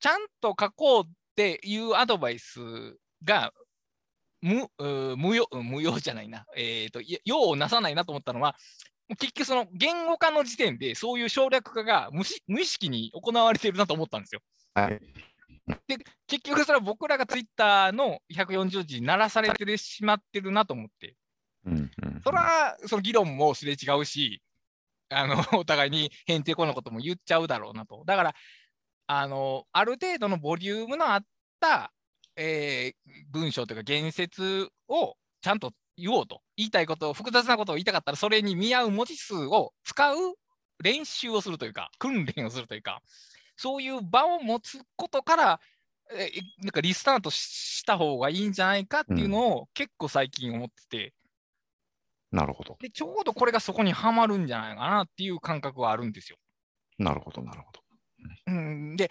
[0.00, 2.60] ちゃんと書こうっていうアドバイス
[3.24, 3.52] が
[4.40, 4.68] 無
[5.16, 8.56] 無用無用じゃないな、えーと、用をなさないなと思ったのは、
[9.08, 14.40] 結局その言語化の時点でそういう省略化が無無意識に行われているなと思ったんですよ。
[14.74, 15.00] はい、
[15.86, 21.14] で結局それは僕らがツイッターの140字に鳴らされてしまってるなと思って。
[21.64, 24.42] うんうん、それはその議論もすれ違うし、
[25.10, 28.04] あの お互いに変定このことも言っちゃうだろうなと。
[28.06, 28.34] だから、
[29.06, 31.24] あの、ある程度のボリュームのあっ
[31.60, 31.92] た
[32.38, 36.42] えー文章というか言説をちゃんと言おうと。
[36.56, 40.16] 言いたいことを、複雑なことを言いたかったら、それに見合う文字数を使う
[40.82, 43.02] 練習をするというか、訓練をするというか、
[43.56, 45.60] そういう場を持つことから、
[46.10, 51.14] えーなんかリスタートした方がいいんじゃないかっていうのを結構最近思ってて、
[52.30, 52.76] なるほど。
[52.80, 56.38] でちょうどこれがそこにはまるんじゃないかなっていう感覚はあるんですよ。
[56.98, 57.80] なるほど、なるほど。
[58.46, 59.10] うん、で、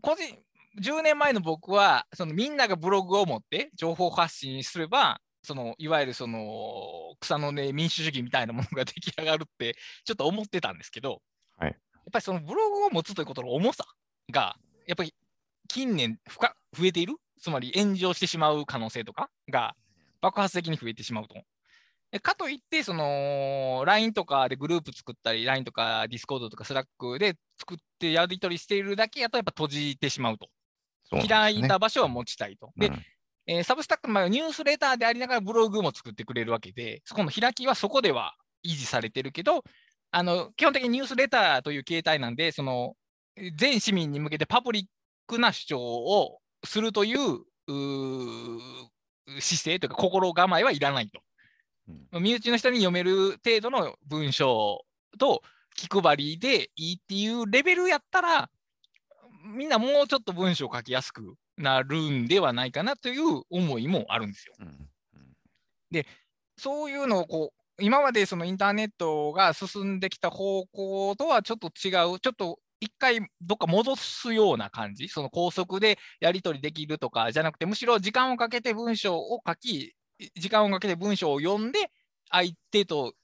[0.00, 0.38] 個人、
[0.80, 11.20] 10年前の僕は、そのみんながブログを持って情報発信すれば、そのいわゆるその草の根民主主義みたいなものが出来上がるってちょっと思ってたんですけど、
[11.58, 13.84] はいやっぱりそのブログを持つということの重さ
[14.30, 15.14] が、やっぱり
[15.68, 19.74] 近年深増えている、つまり炎上してしまう可能性とかが
[20.20, 21.34] 爆発的に増えてしまうと。
[22.12, 30.48] でかといって、その LINE とかでグループ作ったり、LINE とか Discord とか Slack で作ってやり取りしているだけやとやっぱ閉じてしまうと。
[31.04, 32.70] そうね開いた場所は持ちたいと。
[32.76, 33.02] で、うん
[33.46, 39.64] えーサブスタックの場合はニュースレターでありながらブログも作ってくれるわけで、そこの開きはそこでは維持されてるけど、
[40.10, 42.94] あの基本的にニュースレターという形態なんで、その
[43.36, 44.86] えー全市民に向けてパブリッ
[45.26, 47.18] クな主張をするという
[49.40, 51.20] 姿勢というか心構えはいらないと。
[52.12, 54.86] うん身内の人に読める程度の文章
[55.18, 55.42] と
[55.74, 58.48] 気配りでいいっていうレベルやったら、
[59.44, 64.54] みんなもうちょっと文章を書きやすくなるんではないかなという思いもあるんですよ。
[64.60, 66.04] うんうん
[66.56, 79.94] そういうのをこう、今までそのインターネットが進んできた方向とはちょっと違う、ちょっと一回どっか戻すような感じ、その高速でやり取りできるとかじゃなくて、むしろ時間をかけて文章を書き、
[80.36, 81.90] 時間をかけて文章を読んで、
[82.30, 83.14] 相手と、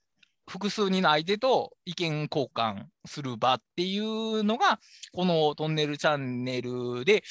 [0.48, 4.80] 複数人の相手と意見交換する場っていうのが、
[5.12, 7.22] このトンネルチャンネルで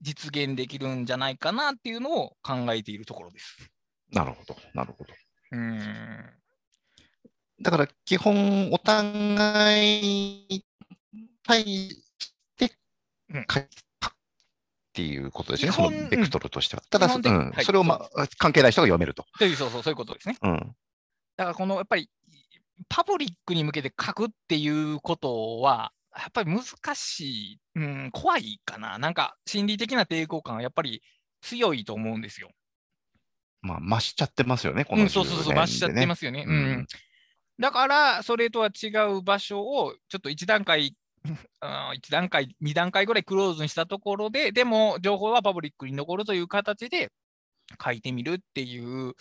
[0.00, 3.56] 実現できるんじゃないかなっていうのを考えているところです。
[4.12, 5.14] なるほど、なるほど。
[5.52, 6.30] うーん
[7.62, 10.64] だから基本、お互いに
[11.42, 12.02] 対し
[12.56, 12.72] て
[13.30, 13.68] うん書くっ
[14.92, 16.82] ていうことですね、そのベクトルとしては。
[16.90, 19.24] ただ、うんはいそれを、まあ、関係ない人が読めると。
[19.38, 20.36] そうそう、そういうことですね。
[20.42, 20.76] うん、
[21.36, 22.10] だから、このやっぱり、
[22.88, 28.98] パブリックに向けて書くっていうことは、やっぱり難しい、うん、怖いかな。
[28.98, 31.02] なんか、心理的な抵抗感はやっぱり
[31.42, 32.50] 強いと思うんですよ。
[33.60, 36.44] まあ、増しちゃってますよね、このうん、そうそうそう、増しちゃってますすよね。
[36.46, 36.86] ううんん。
[37.58, 40.96] だから、それとは違う場所を、ちょっと一段階、
[41.60, 47.10] あー一段階、二段階ぐらいクローズにしたところで、でも情報はパブリックに残るという形で
[47.82, 49.14] 書いてみるっていう、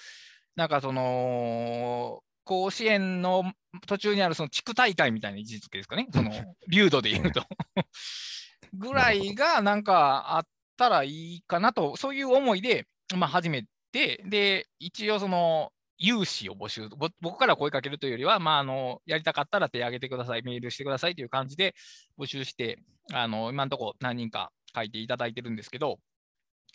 [0.56, 3.52] なんかその、甲子園の
[3.88, 6.32] 途中にあるその地区大会みたいな位置づけですかね、 その、
[6.70, 7.44] 流度で言うと。
[8.74, 21.74] ぐらいがなんかあったらいいかなと、そういう思いで、まあ、始めて、で、一応その、有志を募集、ぼ僕から声かけるというよりは、まあ、あの、やりたかったら手挙げてください、メールしてくださいという感じで
[22.18, 22.80] 募集して、
[23.14, 26.00] あの、今のところ何人か書いていただいてるんですけど、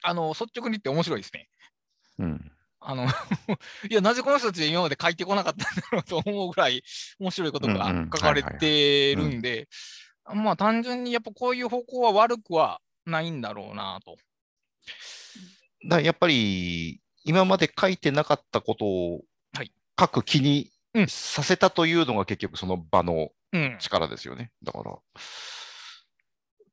[0.02, 1.48] あの、率直に言って面白いですね。
[2.18, 3.04] うんあの、
[3.90, 6.82] いや、なぜこの人たち今まで書いてこなかったんだろうと思うぐらい
[7.18, 9.68] 面白いことがうんうん書かれてるんで、
[10.24, 14.16] まあ単純にやっぱこういう方向は悪くはないんだろうなと。
[15.86, 23.76] だやっぱり、今まで書いてなかったことをはい書く気にうんさせたというのが結局その場のうん。
[23.80, 24.52] 力ですよね。
[24.62, 24.96] だから、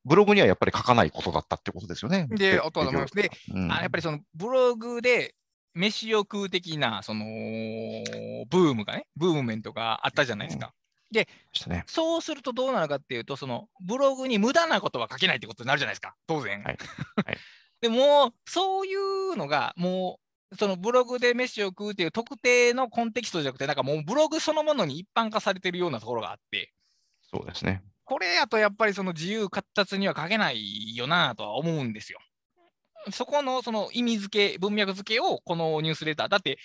[0.04, 2.28] ブログにはやっぱり書かないことだったってことですよね。
[2.30, 5.34] であとは思いますで、うんあやっぱりそのブログで
[5.78, 10.74] 飯を食う的なそのブームがね、ブームメントがあったじゃないですか。
[11.52, 11.84] したね。
[11.86, 16.62] そうするとどうなるかっていうと、そのブログに無駄なことは書けないってことになるじゃないですか、当然。
[16.62, 16.76] はいはい
[17.80, 20.18] でも、そういうのが、も
[20.50, 26.72] う、そのブログで飯を食うっていう特定のコンテキストじゃなくて、なんかもうブログそのものに一般化されてるようなところがあって、
[27.30, 27.82] そうですね。
[28.04, 32.18] これやとやっぱりその自由活達には書けないよなとは思うんですよ。
[33.12, 36.58] そこのその意味付け、文脈付けをこのニュースレター、だって、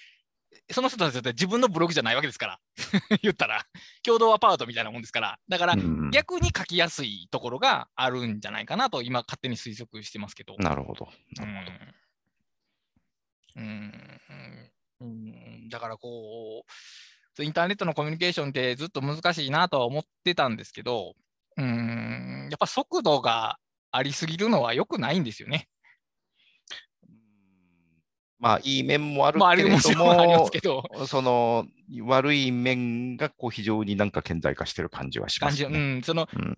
[0.72, 2.60] その人たちだって自分のブログじゃないわけですから、
[3.22, 3.66] 言ったら、
[4.04, 10.56] 共同アパートみたいなもんですから、だからうん逆に書きやすいところがあるんじゃないかなと、今、勝手に推測してますけど。
[10.58, 11.10] なるほど。
[11.38, 11.84] うん
[13.56, 14.72] うん。
[15.02, 15.70] うん。
[15.70, 21.16] だからこう、インターネットのコミュニケーションってずっと難しいなとは思ってたんですけど、
[21.58, 23.58] うん、やっぱ速度が
[23.92, 25.68] ありすぎるのは良くないんですよね。
[28.44, 31.66] まあ、いい面もあるけれどもす、けど、その
[32.02, 35.78] 悪い面がこう非常になんか顕在化してる感じはしますね。
[36.00, 36.58] ん、そのうん。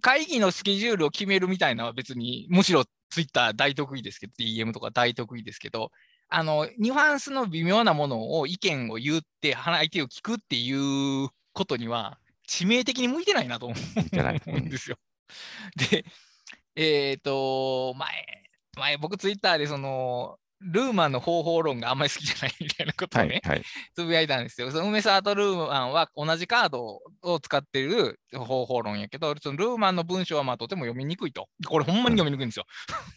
[0.00, 5.90] 会議のスケジュールを決めるみたいなのは別に、むしろツイッター大得意ですけど、DM とか大得意ですけど、
[6.30, 13.74] あの、ニュアンスの微妙なものを意見を言って、相手を聞くっていうことには、致命的に向いてないなと思
[14.46, 14.96] うんですよ。
[15.90, 16.06] で、
[16.74, 18.08] えっ、ー、と、前、
[18.78, 24.70] 前僕ツイッターでその、ルーマンの方法論があんまり好きじゃないみたいなことをね、はいはい、つぶやいたんですよ。
[24.70, 31.48] その梅沢とルーマンは同じカードを使っている方法論やけど、そのルーマンの文章はまあとても読みにくいと。
[31.66, 32.64] これほんまに読みにくいんですよ。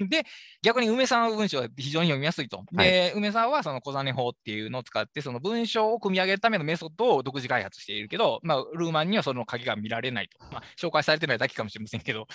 [0.07, 0.23] で、
[0.61, 2.63] 逆に梅沢の文章は非常に読みやすいと。
[2.75, 10.37] はい、で、梅沢はその小金法っていうのを使って、その文章を組み上げるためのメソッドを独自開発しているけど、まあ、ルーマンにはその鍵が見られないと。
[10.51, 12.27] まあ、紹介されてないだけかもしれませんけど、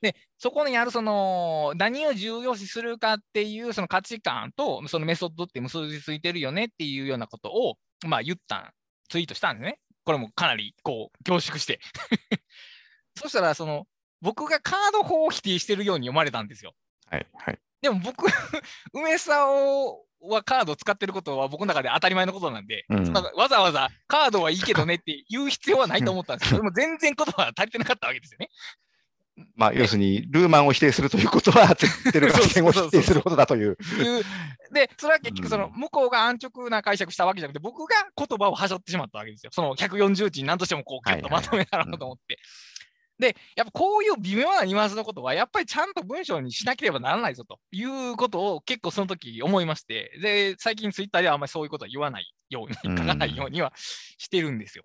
[0.00, 8.70] で、そこにあるその、何を重要視するかっていうその価値観と、そのメソッドって結びついてるよねっていうようなことを、まあ言ったん、
[9.08, 9.78] ツイートしたんですね。
[10.04, 11.80] これもかなりこう凝縮して
[13.16, 13.86] そしたら、その、
[14.20, 16.74] 僕がカード法を否定してるように読まれたんですよ。
[17.10, 17.58] はいはい。
[17.82, 18.26] でも僕、
[18.92, 19.46] 梅沢
[20.20, 28.48] はカードを使ってることは僕の中で当たり前のことなんで、うん、わざわざカードはいいけどねって言う必要はないと思ったんですけど、 でも全然言葉は足りてなかったわけですよね。
[29.56, 31.74] まあ、要するに、ルーマンを否定するということは、
[32.12, 33.76] テルガ線を否定することだという。
[34.72, 39.50] で、それは結局、その向こうが安直な解釈したわけじゃなくて、僕が言葉をはしょってしまったわけですよ。
[39.52, 42.38] その140字に何としてもこう、キュッとまとめたらと思って。
[43.18, 54.84] で、やっぱこういう微妙なニュアンスのことは、やっぱりちゃんと文章にしなければならないぞということを結構その時思いまして、で、最近ツイッターではあんまりそういうことは言わないように、 書かないようにはしてるんですよ。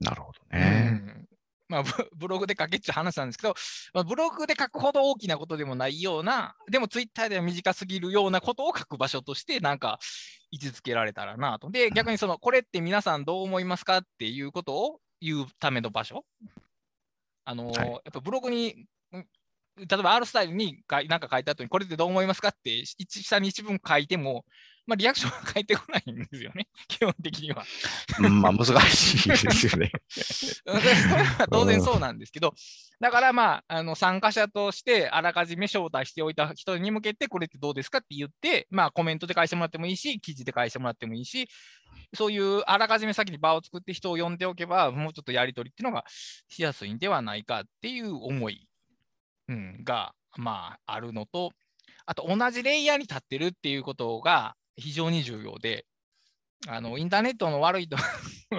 [0.00, 1.26] なるほどね。
[1.68, 1.82] まあ、
[2.16, 3.54] ブログで書けっちゃ話なんですけど、
[3.92, 9.98] まあ、ブログで書くほど大きなことでもないような、でもツイッターでは短すぎるようなことを書く場所として、なんか
[10.50, 11.70] 位置づけられたらなと。
[11.70, 16.24] で、 逆にその、これって皆さんどう思いますかっていうことを言うための場所。
[17.44, 24.44] あのーはい、やっぱブログに、例えば R スタイルに何か書いた後に、これってどう思いますかって下に一文書いても、
[24.88, 27.62] まあ、リアクションは 返ってこないんですよね、 基本的には。
[28.18, 29.92] まあ、難しいですよね。
[30.08, 32.54] それは当然そうなんですけど、
[32.98, 41.50] だからまあ、あの参加者としてあらかじめ招待しておいた人に向けて、これってどうですかって言って、まあ、コメントで返してもらってもいいし、記事で返してもらってもいいし、
[42.14, 46.06] そういうあらかじめ先に場を作って人を呼んでおけば、もうちょっとやり取りっていうのが
[46.48, 48.66] しやすいんではないかっていう思い、
[49.48, 51.52] うん、が、まあ、あるのと、
[52.06, 55.84] あと同じレイヤーに立ってるっていうことが、非常に重要で、
[56.66, 58.02] あのインターネットの悪いとこ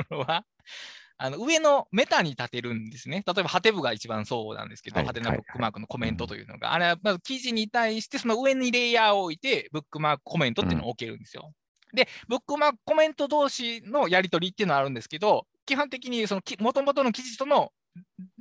[0.09, 0.45] ろは、
[1.21, 3.23] あの上のメタに立てるんですね。
[3.27, 11.51] 例えば、ハテブが一番そうなんですけど、はい、ハテナブックマークのコメントというのが、あれはまず記事に対して、その上にレイヤーを置いて、ブックマークコメントっていうのを置けるんですよ。
[11.91, 17.73] うん、で、ブックマークコメント同士のやり取りっていうのはあるんですけど、基本的にそのもともとの記事との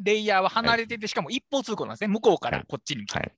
[0.00, 2.08] レイヤーは離れてて、しかも一方通行なんですね。
[2.08, 3.06] 向こうからこっちに。
[3.06, 3.32] はい、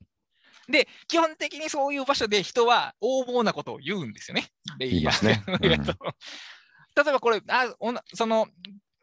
[0.70, 4.50] で、基本的にそういう場所で人は横暴なことを言うんですよね。
[4.78, 5.26] レイヤー。
[5.26, 5.84] ね うん、例え
[7.04, 7.74] ばこれ、あ
[8.14, 8.48] その、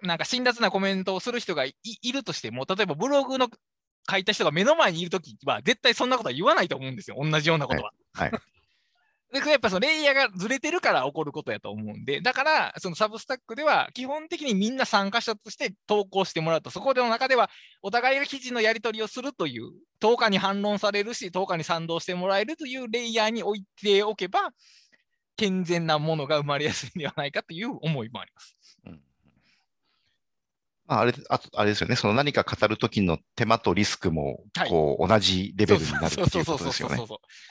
[0.02, 1.76] なんか辛辣なコメントをする人がい
[2.12, 3.50] るとしても、例えばブログの
[4.10, 7.18] 書いた人が目の前にいるときは、絶対そんなことは言わないと思うんですよ。
[7.20, 7.92] 同じようなことは。
[8.14, 8.42] はい、はい
[9.34, 17.50] でやっぱそのレイヤーがずれてるから起こることやと思うんで、だからそのサブスタックでは基本的にみんな参加者として投稿してもらうと、そこでの中では
[17.82, 24.52] お互いが記事のやり取りをするという、10日に反論されるし、10日に賛同してもらえるというレイヤーに置いておけば、
[25.36, 28.57] 健全なものが生まれやすいんではないかという思いもあります。
[30.90, 36.98] うんまあ、あれああれですよね、その何か語るときの手間とリスクもこう、同じレベルになるっていうことですよね。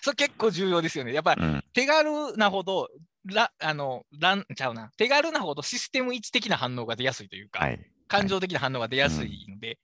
[0.03, 1.13] それ結構重要ですよね。
[1.13, 2.89] やっぱり手軽なほど、
[3.27, 9.79] らあのランちゃうな、手軽なほどシステム位置的な反応が出やすいというか、はい、感情的な反応が出やすいので、はい、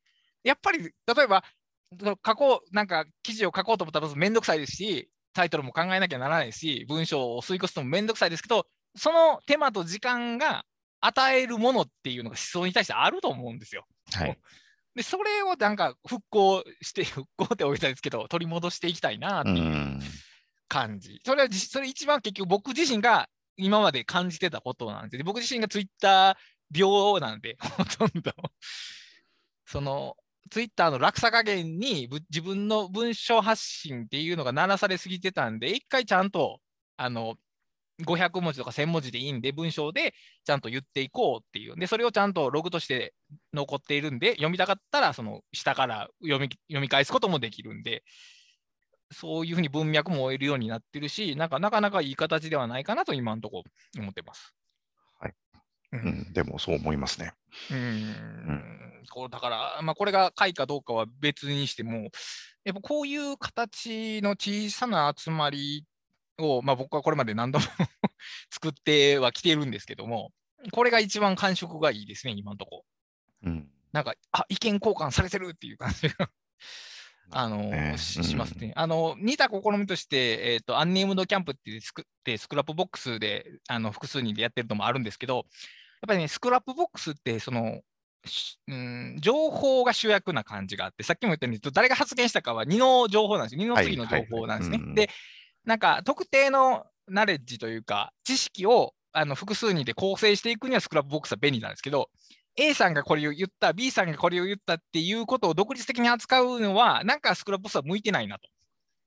[0.44, 0.90] やっぱり例
[1.24, 1.44] えば、
[2.26, 10.64] 書こう、なんか記事を書こうと思ったらめんどくさいですし、タイトルも考えなきゃならないし、文章を吸い越すのもめんどくさいですけど、その手間と時間が
[11.02, 13.84] 与えるものっていうのが思想に対してあると思うんですよ。
[14.12, 14.38] はい、
[14.94, 20.00] でそれをなんか復興して、 復興っておいたんですけど、取り戻していきたいなっていう
[20.68, 21.20] 感じ。
[21.26, 28.32] それはそれ一番結局僕自身が今まで感じてたことなんで、僕自身がツイッター病なんで、 ほとんど
[29.66, 30.16] その
[30.50, 36.60] ツイッターの落差加減に自分の文章発信っていうのが鳴らされすぎてたんで、一回ちゃんと
[36.96, 37.36] あの
[38.04, 41.76] 500文字とか1000文字でいいんで、文章でちゃんと言っていこうっていう。
[41.76, 43.14] で、それをちゃんとログとして
[43.52, 48.04] 残っているんで、読みたかったら、その下から読み読み返すこともできるんで、
[49.12, 53.62] そういうふうに文脈も終えるようになってるし、なんかなかなかいい形ではないかなと今のとこ
[53.94, 54.54] ろ思ってます。
[55.20, 55.34] はい。
[55.92, 57.32] ううんん、でもそう思いますね。
[57.70, 62.10] うーんこうだから、まあ、これが会かどうかは別にしても、
[62.64, 65.84] やっぱこういう形の小さな集まり
[66.38, 67.64] を、まあ、僕はこれまで何度も
[68.50, 70.32] 作ってはきてるんですけども、
[70.72, 72.84] これが一番感触がいいですね、今のとこ
[73.42, 73.50] ろ。
[73.50, 73.70] うん。
[73.92, 76.30] なんか、あ意見交換されてるっていう感じが。
[77.34, 78.72] あのししますね。
[78.76, 85.44] あの似た試みとして、えーと、 Unnamed Camp ってスクってスクラップボックスであの複数人でやってるのもあるんですけど、やっ
[86.08, 87.80] ぱりね、 Scrapboxってその、
[88.26, 93.62] しうん、情報が主役な感じがあって、さっきも言ったように、誰が発言したかは2の情報なんですよ。
[93.62, 94.76] 2の次の情報なんですね。
[94.76, 95.10] はいはいはいうんで、
[95.64, 102.08] なんか特定のナレッジというか、知識をあの複数人で構成していくには Scrapboxは便利なんですけど、
[102.56, 108.48] A さんがこれを言った、B さんがこれを言ったっていうことを独立的に扱うのは、なんか Scrapboxは向いてないなと。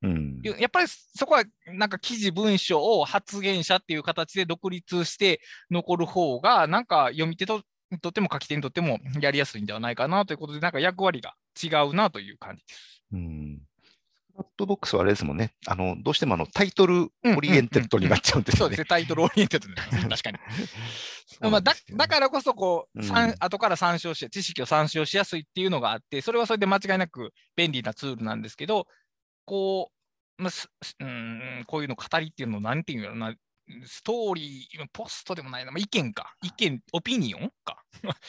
[0.03, 0.41] うん。
[0.43, 13.03] やっぱりそこはなんか記事、文章を発言者っていう形で独立して残る方が、なんか読み手とにとっても書き手にとってもやりやすいんではないかなということで、なんか役割が違うなという感じです。
[13.13, 13.59] うん。
[14.41, 15.53] ップボックスはあれですもんね。
[15.67, 18.51] あの、どうしてもあの title orientedになっちゃうんで。
[18.51, 18.67] すよね。
[18.67, 20.37] そうですね、 タイトル oriented 確かに。
[21.27, 23.35] そうまあ、だだからこそこう、うん。
[23.39, 28.87] 後から参照して、知識を参照しやすいっていうのがあって、それはそれで間違いなく便利なツールなんですけど、
[29.45, 29.91] こ
[30.37, 30.51] う、まあ、
[30.99, 33.33] うーんこういうの語りっていうのをなんていうんやろな、
[33.85, 37.83] ストーリー、ポストでもないな、まあ、意見か、意見、オピニオンか。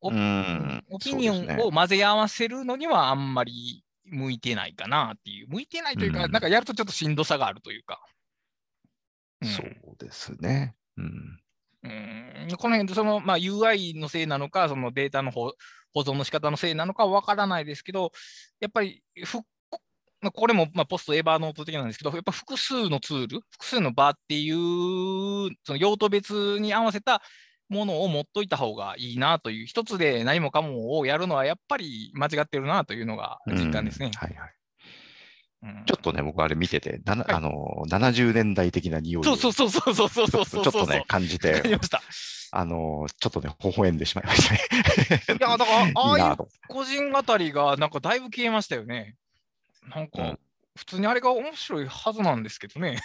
[0.00, 8.00] おうんオピニオンを混ぜ合わせるのにはあんまり向いてないかなっていう、向いてないというか、うんなんかやるとちょっとしんどさがあるというか。
[9.40, 10.74] うんそうですね。
[10.96, 11.40] うん。
[11.84, 15.52] うんこの辺でその、まあ、UI のせいなのか、そのデータの保
[15.94, 18.12] 保存の仕方のせいなのかは分からないですけど、
[18.60, 19.38] やっぱりふ
[20.20, 24.56] まあこれもまあポストエヴァノート的なんですけど、やっぱ複数のツール、複数の場っていう、
[25.64, 27.22] その用途別に合わせた
[27.68, 34.10] ものを持っといた方がいいなという、一つで何もかもをやるのはやっぱり間違ってるなというのが実感ですね。
[34.14, 34.52] はいはい
[35.60, 41.62] うん、ちょっとね、僕あれ見てて、なはい、あの70年代的な匂いをそうそうそうそうちょっとね、感じて、
[42.52, 44.60] あのちょっとね、微笑んでしまいましたね。
[45.28, 46.36] いや、だから、 ああいう
[46.68, 49.16] 個人語りが、なんかだいぶ消えましたよね。
[49.88, 50.38] なんか、うん、
[50.76, 53.00] 普通にあれが面白いはずなんですけどね。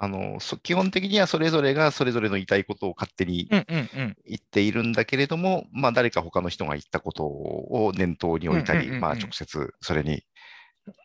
[0.00, 3.48] あのそ基本的にはそれぞれがそれぞれの言いたいことを勝手に。
[3.50, 10.22] 言っているんだけれども、まあ、誰か他の人が言ったことを念頭に置いたり、まあ、直接それに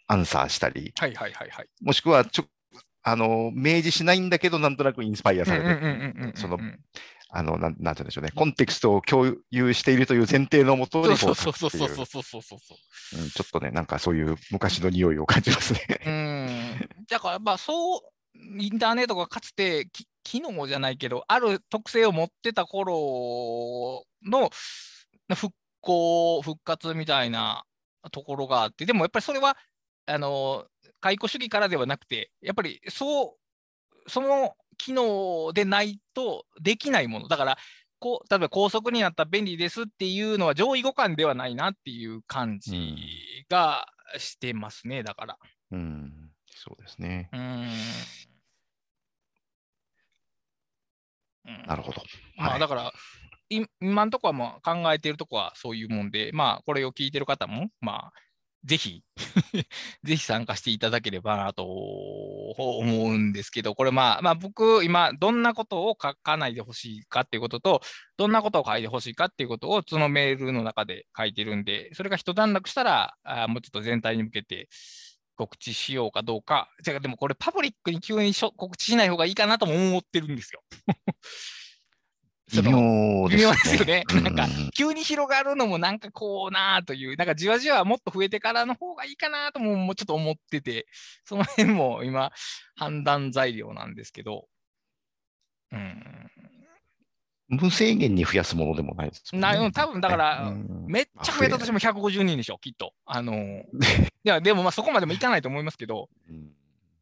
[0.08, 1.68] アンサーしたり、はいはいはいはい。
[1.82, 2.46] もしくはちょ
[3.04, 6.58] あの明示しないんだけど、なんとなくインスパイアされて、その
[7.30, 13.22] あのなんなんて言うんでしょうね、コンテクストを共有しているという前提のもとにこそうそうそうそうそうそうそうそう。
[13.22, 15.80] うんちょっとね、なんかそういう昔の匂いを感じますね。
[16.06, 17.06] うん。
[17.10, 18.02] だからまあそう、
[18.36, 24.50] インターネットがかつてき機能じゃないけど、ある特性を持ってた頃の
[25.36, 27.66] 復興、復活みたいな
[28.12, 29.58] ところがあって、でもやっぱりそれは、
[30.06, 30.66] あの、
[31.02, 33.38] 解雇主義からではなくて、やっぱりそ
[34.06, 37.28] う、その機能でないとできないもの。
[37.28, 37.58] だから、
[38.00, 42.98] こう例えば高速になったら便利ですっていうのは上位互換ではないなっていう感じ
[43.50, 43.86] が
[44.18, 45.38] してますね、だから。
[45.72, 46.22] うん、
[46.64, 47.30] そうですね。
[51.68, 52.01] なるほど。
[52.38, 52.93] まあ、はいだから、
[53.49, 58.14] い今のところはまあ考えているところはそういうもんで、まあ、これを聞いてる方も、まあ、
[58.64, 59.03] ぜひ、
[60.03, 67.82] ぜひ参加していただければなと思うんですけど、これまあ、まあ、僕、今、どんなことを書かないでほしいかっていうことと、
[68.16, 74.70] どんなことを書いてほしいかっていうことを、そのメールの中で書いてるんで、それが一段落したら、あーもうちょっと全体に向けて
[75.36, 76.70] 告知しようかどうか。
[76.82, 80.64] じゃあ、でもこれ、パブリックに急にしょ告知しない方がいいかなとも思ってるんですよ。
[82.54, 82.78] そ微の
[83.24, 84.04] 妙微妙ですよね。
[84.14, 90.86] うんなんか、急に広がるのもなんかこうなあという、なんかじわじわもっと増えてからの方がいいかなとももうちょっと思ってて、
[91.26, 92.32] その辺も今、
[92.76, 94.48] 判断材料なんですけど。
[95.72, 96.30] うん。
[97.48, 102.94] 無制限に増やすものでもないですもんね、なうん多分だからうんめっちゃ増えたとしても150人でしょ、きっと。
[103.06, 103.66] あの、 い
[104.24, 106.54] や、でもまあそこまでもいかないと思いますけど、うん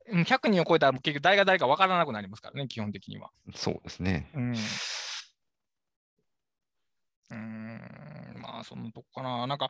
[0.08, 3.32] うん100人を超えたら結局誰が誰か分からなくなりますからね、基本的には。
[3.56, 4.30] そうですね。
[4.34, 4.54] うん。
[4.54, 9.48] うーん、まあ、そのとこかな。
[9.48, 9.70] なんか、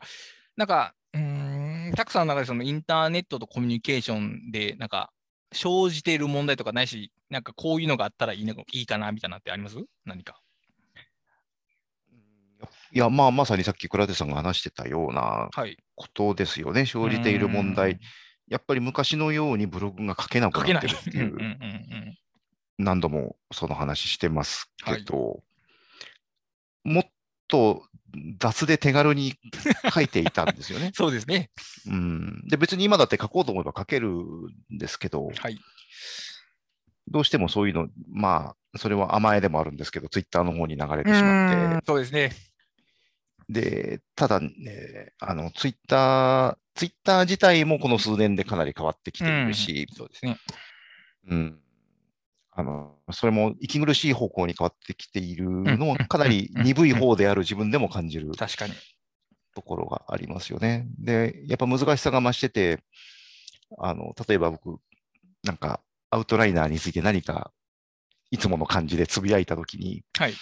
[0.56, 5.12] なんか、うーん、たくさんの中でそのインターネットとコミュニケーションで、なんか、
[5.52, 9.76] 生じている問題とかないし、なんかこういうのがあったらいいのいいかなみたいなのってあります？
[10.04, 10.40] 何か。
[12.92, 15.78] いや、まあ、まさにさっき倉手さんが話してたようなはい。
[15.94, 16.84] ことですよね。
[16.84, 17.98] 生じている問題。
[18.48, 22.18] やっぱり昔のようにブログが書けなくなってるっていうう、ん
[22.78, 25.42] 何度もその話してますけど、
[26.84, 27.04] もっ
[27.48, 27.82] と
[28.38, 29.34] 雑で手軽に
[29.94, 30.90] 書いていたんですよね。
[30.94, 31.50] そうですね。
[31.86, 35.58] うん、で別に今だって書こうと思えば書けるんですけど、はい。
[37.08, 42.32] どうしてもそういうの、まあ、それは甘えでもあるんですけど、ツイッターの方に流れてうしまって、そうですね。
[43.48, 50.38] で、ただね、あの、ツイッター、ツイッター自体もこの数年でかなり変わってきているし、そうですね。
[51.28, 51.58] うん。
[52.54, 58.74] あの、それも息苦しい方向に変わってきているのは、かなり鈍い方である自分でも感じる確かに。
[59.54, 60.86] ところがありますよね。
[60.98, 62.82] で、やっぱ難しさが増してて、
[63.78, 64.78] あの、例えば僕、
[65.42, 65.80] なんか、
[66.10, 67.52] アウトライナーについて何か、
[68.30, 70.34] いつもの感じでつぶやいたときに、はい。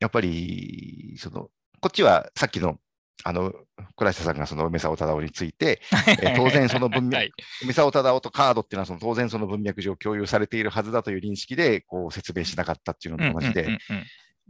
[0.00, 1.50] やっぱり、その、
[1.80, 2.78] こっちはさっきの、
[3.24, 3.52] あの、
[3.96, 5.80] 倉下さんがその梅沢忠夫について、
[6.22, 7.32] えー 当然その文脈はい。
[7.62, 14.04] 梅沢忠夫とカードっていうのはその当然その文脈上共有されているはずだという認識でこう説明しなかったっていうのと同じで、うんうんうんうん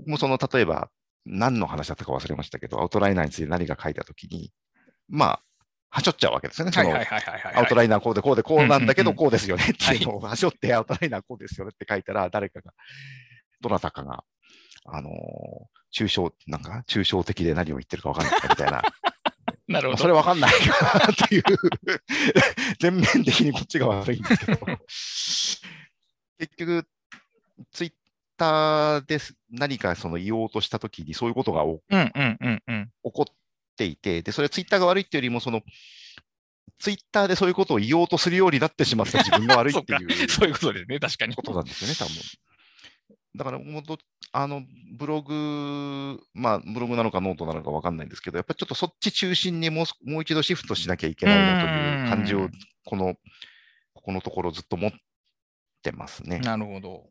[0.06, 0.90] もうその例えば
[1.26, 4.52] 何の話だったか忘れましたけど、アウトライナーについて何か書いたときに、
[5.08, 5.42] まあ、
[5.90, 6.72] はしょっちゃうわけですよね。
[6.72, 6.94] その。
[6.94, 12.72] アウトライナーこうでこうでこうなんだけどこうですよねっていうのをはしょってアウトライナーこうですよねって書いたら誰かが、
[13.60, 14.24] どなたかが、
[14.84, 15.14] あのー
[15.90, 18.82] 抽象、なんか抽象的で何を言ってるか分かんないみたいな、
[19.68, 19.90] なるほど。
[19.90, 21.42] まあそれ分かんないかなっていう、
[22.78, 24.66] 全面的にこっちが悪いんですけど、
[26.38, 26.86] 結局、
[27.72, 27.92] ツイッ
[28.36, 31.80] ターです何かその言おうとしたときにそういうことが起
[33.12, 33.34] こっ
[33.76, 35.62] ていて、で、それはツイッターが悪いっていうよりも、その、
[36.78, 41.34] ツイッターでそういうことを言おうとするようになってしまった自分が悪いっていう そういうことですね、確かに。
[41.34, 42.14] ことなんですよね、多分。
[43.38, 43.82] だから、も
[44.32, 44.62] あの、
[44.98, 52.50] ブログ、まあ、ブログなのかノートなのか分かんないんですけど、やっぱりちょっとそっち中心にもうすもう一度シフトしなきゃいけないなという感じをうん、
[52.84, 53.14] この、
[53.94, 54.92] ここのところずっと持っ
[55.82, 56.40] てますね。
[56.40, 57.06] なるほど。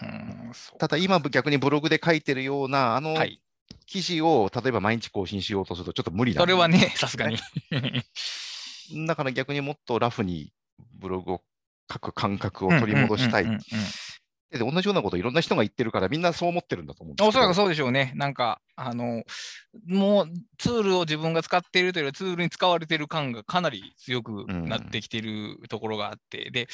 [0.00, 0.52] うーん。
[0.78, 3.40] ただ、今逆にブログで書いてるような、あのはい。
[3.86, 7.38] 記事を例えば毎日更新しようとするとちょっと無理なんでそれはね、さすがに。
[9.06, 10.52] だから逆にもっとラフに
[10.94, 11.42] ブログを
[11.90, 13.46] 書く感覚を取り戻したい。
[14.52, 17.28] うんうんうんうんで同じようなこといろんな人が言ってるからみんなそう思ってるんだと思うんです。
[17.28, 18.12] おそらくそうでしょうね。
[18.16, 19.22] なんか、あの、
[19.86, 26.66] もうツールを自分が使っているというよりツールに使われている感がかなり強くなってきているところがあって、で、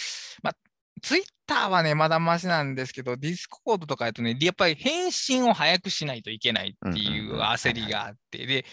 [0.43, 0.57] まあ、
[1.03, 8.65] ツイッターはね、まだましなんですけど、 Discord とかやとね、やっぱり返信を早くしないといけないっていううんうんうん焦りがあって、で、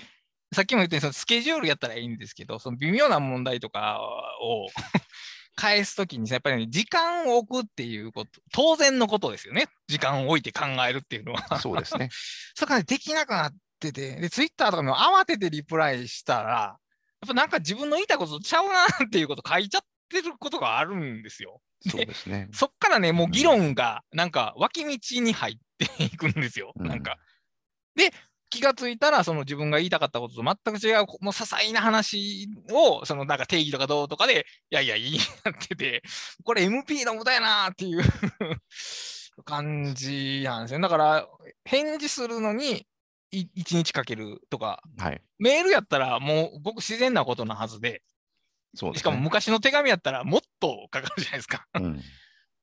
[0.53, 3.99] さっきも言ったようにそのスケジュールやったらいいんですけど、その微妙な問題とか
[4.41, 4.67] を
[5.55, 9.67] 返すときにさ、やっぱり、ね、時間を置くっていうこと、当然のことですよね。
[9.87, 11.59] 時間を置いて考えるっていうのは。
[11.59, 12.09] そうですね。
[12.55, 16.77] それからねできなくなってて、で、ツイッターとかも慌ててリプライしたら、や
[17.25, 21.61] っぱなんか自分の言いたいことちゃうなっていうこと書いちゃってることがあるんですよ。
[21.87, 22.47] そうですね。
[22.53, 26.73] そっからね、もう議論がなんか脇道に入っていくんですよ。
[26.75, 27.17] うんなんか。
[27.95, 28.13] で、
[28.51, 36.03] 気がついたら、その自分が言いたかったことと全く違う、もう些細な話を、そのなんか定義とかどうとかで、いやいや、いいなってて、
[36.43, 38.03] これ MP の無駄やなっていう
[39.45, 40.81] 感じなんですよ。
[40.81, 41.27] だから、
[41.63, 42.85] 返事するのに
[43.31, 45.21] 1日かけるとか、はい。
[45.39, 48.03] メールやったらもうごく自然なことなはずで、
[48.75, 48.99] そうですね。
[48.99, 51.65] しかも昔の手紙やったらもっとかかるじゃないですか。
[51.75, 52.01] うん、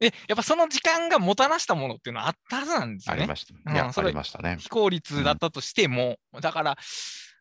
[0.00, 3.20] で、やっぱその時間がもたらしたものっていうのはあったはずなんですよね。
[3.20, 3.72] ありました。
[3.72, 4.56] いや、うんそれありましたね。
[4.58, 6.76] 非効率だったとしても、だから、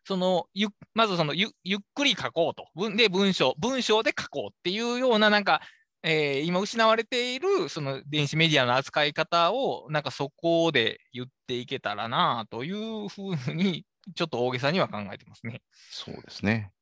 [0.04, 2.68] そのゆまずそのゆゆっくり書こうと。
[2.74, 5.60] 文で文章、文章で書こうっていうような、なんか、
[6.02, 13.84] えー今失われているその電子メディアの扱い方を、なんかそこで言っていけたらなというふうに、
[14.14, 15.60] ちょっと大げさには考えてますね。
[15.90, 16.72] そうですね。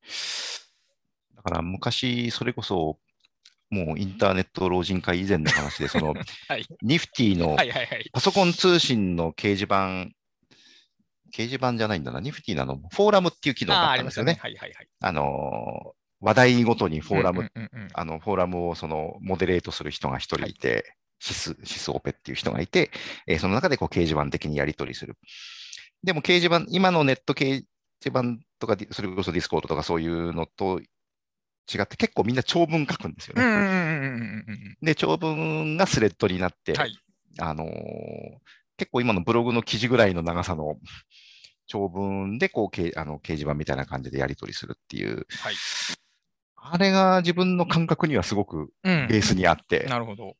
[1.35, 2.97] だから昔、それこそ、
[3.69, 6.13] もうインターネット老人会以前の話で、その、
[6.47, 6.65] はい。
[6.81, 8.09] ニフティのはいはいはい。
[8.13, 10.09] パソコン通信の掲示板、
[11.33, 13.93] 掲示板じゃないんだな、ニフティのあの、フォーラムっていう機能があ。
[13.95, 14.37] ったんですよね。
[14.41, 14.87] はいはいはい。
[15.01, 15.91] あのー、
[16.21, 22.91] 話題ごとにフォーラム、うんうんあの、フォーラムをその、モデレートする人が一人いて、シス、シスオペっていう人がいて、
[23.27, 25.17] えーその中でこう掲示板的にやり取りする。
[26.03, 27.65] でも掲示板、今のネット掲示
[28.05, 30.79] 板とか、それこそ Discord とかそういうのと
[31.73, 33.43] 違って結構みんな長文書くんですよね。
[33.43, 36.79] うんうんうんうんうんうんで、長文がスレッドになって、うん。
[36.79, 36.97] はい。
[37.39, 37.69] あのー
[38.79, 40.75] 結構今のブログの記事ぐらいの長さの
[41.65, 45.55] 長文でこう、けあの掲示板みたいな感じでやり取りするっていう、はい。
[46.55, 50.35] あれが自分の感覚にはすごくうんベースにあって、なるほど。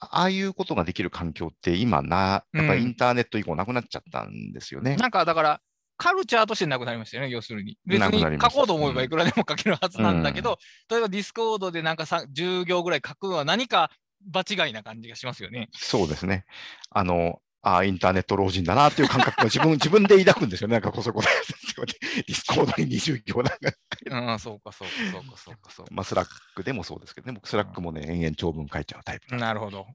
[0.00, 4.96] ああいうことができる環境って今な、やっぱりインターネット以降なくなっちゃったんですよね。
[4.96, 5.60] なんかだから、
[5.96, 7.78] カルチャーとしてなくなりましたよね、要するに。
[7.86, 13.90] 別に書こうと思えばいくらでも書けるはずなんだけど、う例えば Discordでなんかさ10行ぐらい書くのは何か
[14.24, 15.68] 場違いな感じがしますよね。
[15.72, 16.44] そうですね。
[16.90, 20.72] あの、ああ、インターネット老人だなっていう感覚を自分 自分で抱くんですよね。
[20.72, 21.28] なんかこそこで。
[22.16, 23.72] Discordに20行なんか。
[24.10, 25.94] ああ、そうか、そうか、そうか、そうか、そうか。
[25.94, 27.32] まあ、スラックでもそうですけどね。
[27.34, 29.34] 僕、スラックもね、延々長文書いちゃうタイプ。
[29.36, 29.86] なるほど。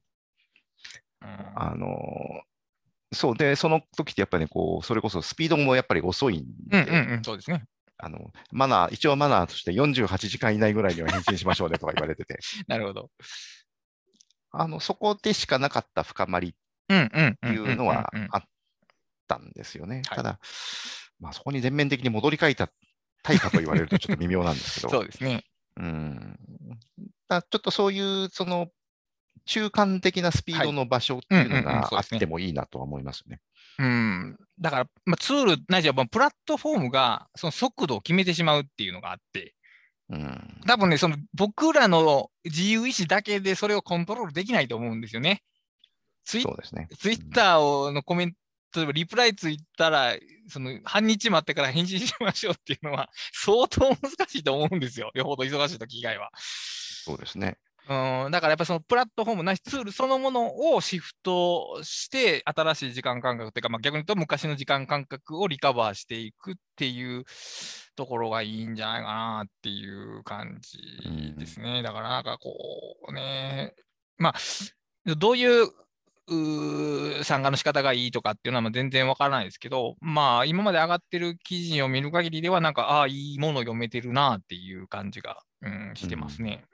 [1.21, 2.56] うんあのー
[3.13, 7.63] そうで、その時ってやっぱりね、こう、それこそスピードもやっぱり遅いんで、うんうんうん、そうですね。
[7.97, 12.37] あの、マナー、一応マナーとして48時間以内ぐらいには返信しましょうねとか言われてて、
[12.67, 13.09] なるほど。
[14.51, 16.53] あの、そこでしかなかった深まりっ
[16.87, 16.93] て
[17.47, 18.43] いうのはあっ
[19.27, 19.97] たんですよね。
[19.97, 20.39] はいただ、
[21.19, 22.69] まあ、そこに全面的に戻り書いた
[23.23, 25.43] たいかと言われるとちょっと微妙なんですけど、 そうですね。
[25.77, 26.39] うん
[27.27, 28.71] だちょっとそういう、その、
[29.47, 33.39] 中間的なスピードの場所っていうのがあってもいいなとは思いますね。
[33.79, 34.37] うん。
[34.59, 39.55] だから、まあ、ツールないしは、まあプラットフォームがその速度を決めてしまうっていうのがあって、
[40.09, 40.61] うん。
[40.65, 45.43] 多分ね、その僕らの自由意志だけでそれをコントロールできないと思うんですよね。
[46.25, 46.87] ツイそうですね。
[47.33, 48.37] ターをのコメント、
[48.75, 50.15] 例えばリプライついたら、
[50.49, 55.11] その半日待ってから返信しましょうっていうのは相当難しいと思うんですよ。
[55.13, 56.31] よほど忙しい時以外は。
[56.37, 57.57] そうですね。
[57.89, 67.23] うん、だからやっぱりそのプラットフォームないしツールそのものをシフトして新しい時間感覚というか、まあ、逆に言うと昔の時間感覚をリカバーしていくっていう
[67.95, 71.81] ところがいいんじゃないかなっていう感じですね。
[71.81, 72.51] だからなんかこ
[73.07, 73.73] うね、
[74.17, 75.71] まあ、どういう
[77.23, 86.65] 参加の仕方がいいとかっていうのはまあ全然わからないですけど、まあ今まで上がってる記事を見る限りではなんか、ああ、いいもの読めてるなっていう感じが、うん、してますね。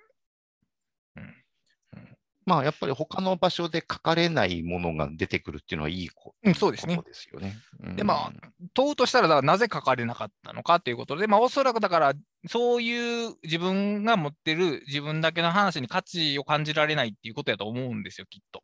[2.45, 6.97] まあ、やっぱり他の場所で書かれないものが出てくるっていうのはいいこうん、そうですね。
[6.97, 7.55] ですよね。
[7.95, 8.31] でまあ
[8.73, 12.13] 問うとしたら、だからなぜ書かれなかったのかということで、まあ、おそらくだから、
[12.47, 18.59] そういう自分が持ってる自分だけの話に価値を感じられないっていうことやと思うんですよ、きっと。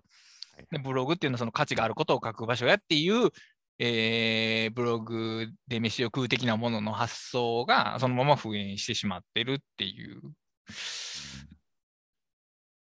[0.56, 3.30] はいでブログっていうのはその価値があることを書く場所やっていう、
[3.80, 10.20] えーブログで飯を食う的なものの発想がそのまま復縁してしまってるっていう。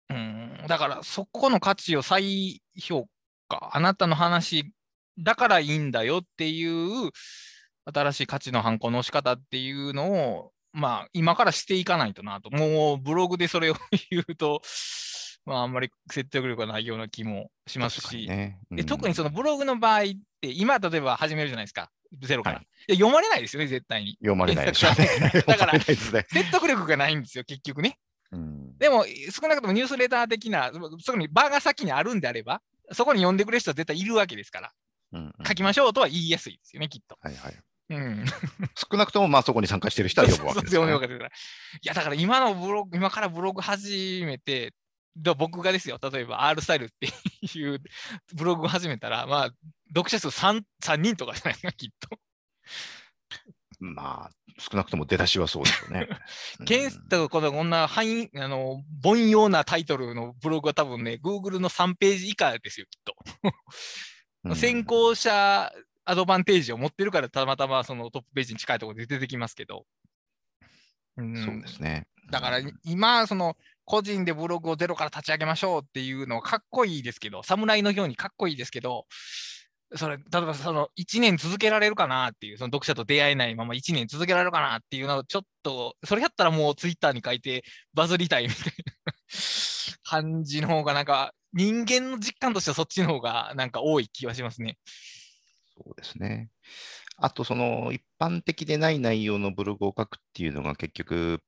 [0.09, 3.07] うん、だからそこの価値を再評
[3.47, 4.71] 価、あなたの話
[5.19, 7.11] だからいいんだよっていう
[7.85, 12.49] 新しい価値の反抗の仕方っていうのを、まあ今からしていかないとなと。
[12.51, 13.75] もうブログでそれを
[14.11, 14.61] 言うと、
[15.45, 20.03] まああんまり説得力がないような気もしますし、ねで特にそのブログの場合っ
[20.41, 21.89] て、今例えば始めるじゃないですか、
[22.21, 22.57] ゼロから。
[22.57, 24.13] はい読まれないですよね、絶対に。
[24.13, 25.29] 読まれないでしょう検 ね。
[25.29, 25.79] 索だから。
[25.79, 27.99] 説得力がないんですよ、結局ね。
[28.31, 32.61] うんでも、少なくともニュースレター的な、そこに場が先にあるんであれば、
[32.91, 34.71] そこに読んでくれる人は絶対いるわけですから、
[35.11, 37.17] うんうん書きましょうとは言いやすいですよね、きっと。
[37.21, 37.57] はいはい。
[37.89, 38.25] うん。
[38.75, 41.29] 少なくとも、まあ、そこに参加している人は読むわけです そうからそう読むわけですから。
[41.29, 41.31] い
[41.83, 44.73] や、だから今のブログ、今からブログ始めて、
[45.17, 47.07] だ僕がですよ、例えば R スタイルって
[47.57, 47.81] いう
[48.35, 49.51] ブログを始めたら、まあ、
[49.89, 52.19] 読者数 3, 3人とかじゃないですか、きっと。
[53.79, 56.07] まあ、少なくとも出だしはそうですよね。
[56.65, 63.15] 検 索、このこんな範囲、あの、凡庸なタイトルのブログは多分ね、Google の3ページ以下ですよ、きっと。
[64.43, 65.69] うん先行者
[66.05, 69.85] アドバンテージを持ってるから、たまたまそのトップページに近いところで出てきますけど。
[71.17, 72.07] うんそうですね。
[72.31, 79.07] だからうん今、その個人でブログをゼロから立ち上げましょうっていうのはかっこいいですけど、侍のようにかっこいいですけど、
[79.95, 87.63] それ、例えばその1年続けられるかなっていう、その読者と出会えないまま1年続けられるかなっていうのをちょっと、それやったらもうツイッターに書いて
[87.93, 88.73] バズりたいみたい
[89.05, 89.13] な
[90.03, 94.77] 感じの方がなんか、人間の実感としてはそっちの方がなんか多い気はしますね。
[95.75, 96.49] そうですね。
[97.17, 101.41] あと、その一般的でない内容のブログを書くっていうのが結局、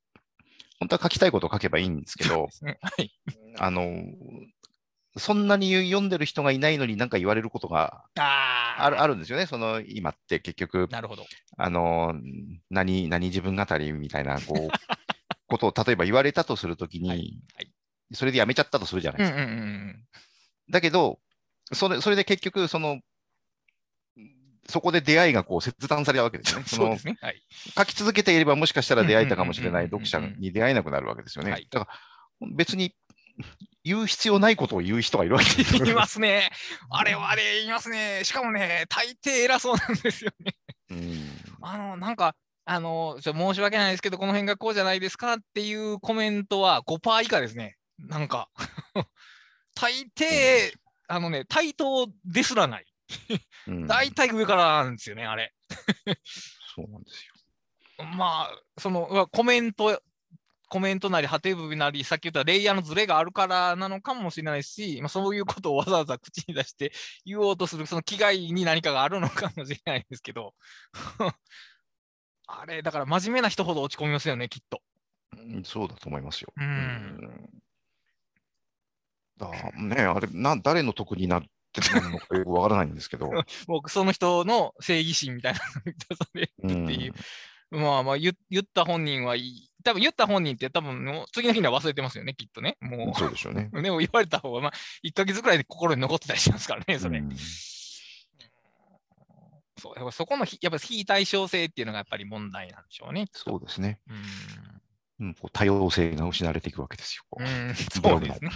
[0.80, 3.12] 本当は書きたいことを書けばいいんですけど、ねはい。
[3.60, 4.04] あの、
[5.18, 9.46] そんなに読んでる人がいないのに何か言われることがああるあるんですよね。
[9.46, 11.26] その今って結局、なるほど。
[11.58, 12.16] あの、
[12.70, 14.70] 何、何自分語りみたいな、こう、
[15.48, 17.18] ことを例えば言われたとするときに、はい
[17.56, 17.72] はい
[18.14, 19.38] それでやめちゃったとするじゃないですか。
[19.38, 20.06] うんうんうんうん。
[20.70, 21.20] だけど、
[21.72, 23.00] それそれで結局、その、
[24.68, 26.66] そこで出会いがこう切断されたわけですよね。
[26.68, 27.18] そ のそうですね。
[27.22, 27.42] はい。
[27.78, 31.52] 書き続けていればもしかしたら出会えたかもしれない読者に出会えなくなるわけですよね。
[31.52, 31.88] はいだか
[32.42, 32.96] ら別に
[33.84, 36.52] 言う必要ないことを言う人がいるわけですいますね。
[36.90, 38.22] あれはあれ言いますね。
[38.24, 40.56] しかもね、大抵偉そうなんですよね。
[40.92, 47.78] うんあの、なんか、あの、ちょ申し訳ないですけど、この辺がこうじゃないですかっていうコメントは5%以下ですね。
[48.00, 48.50] なんか、
[49.76, 50.74] 大抵、
[51.08, 52.86] あのね、対等ですらない。
[53.68, 55.54] うん大体上からなんですよね、あれ。
[56.76, 58.06] そうなんですよ。
[58.16, 60.02] まあ、そのコメント
[60.72, 66.94] コメントなり、ハテブなり、さっき言ったレイヤーのズレがあるからなのかもしれないし、まあ、そういうことをわざわざ口に出して
[67.26, 70.56] 言おうとする、その気概に何かがあるのかもしれないんですけど、
[72.48, 74.82] あれ、だから真面目な人ほど落ち込みますよね、きっと。
[75.38, 76.54] うんそうだと思いますよ。
[76.56, 77.50] うんうん
[79.38, 81.44] だね、あれな、誰の得になっ
[81.74, 83.30] てるのかよくわからないんですけど、
[83.68, 87.14] 僕、その人の正義心みたいなのが満たされるうんっていう。
[87.72, 89.71] まあまあ言、言った本人はいい。
[89.82, 92.78] 多分言った本人って多分もう次の日には忘れてますよね、きっとね。
[92.82, 93.70] もそうでしょうね。
[93.74, 93.82] う。
[93.82, 94.74] でも言われた方が、まあ、
[95.04, 97.20] 1ヶ月くらいで心に残ってたりしますからね、それ。
[97.20, 97.36] うん
[99.82, 103.26] そう、やっぱそこのひ、やっぱ非対称性っていうのがやっぱり問題なんでしょうね。
[103.32, 104.00] そうですね。
[105.20, 105.28] うん。
[105.28, 107.24] うん、こう多様性が失われていくわけですよ。
[107.30, 108.52] こううん、ブそうですね。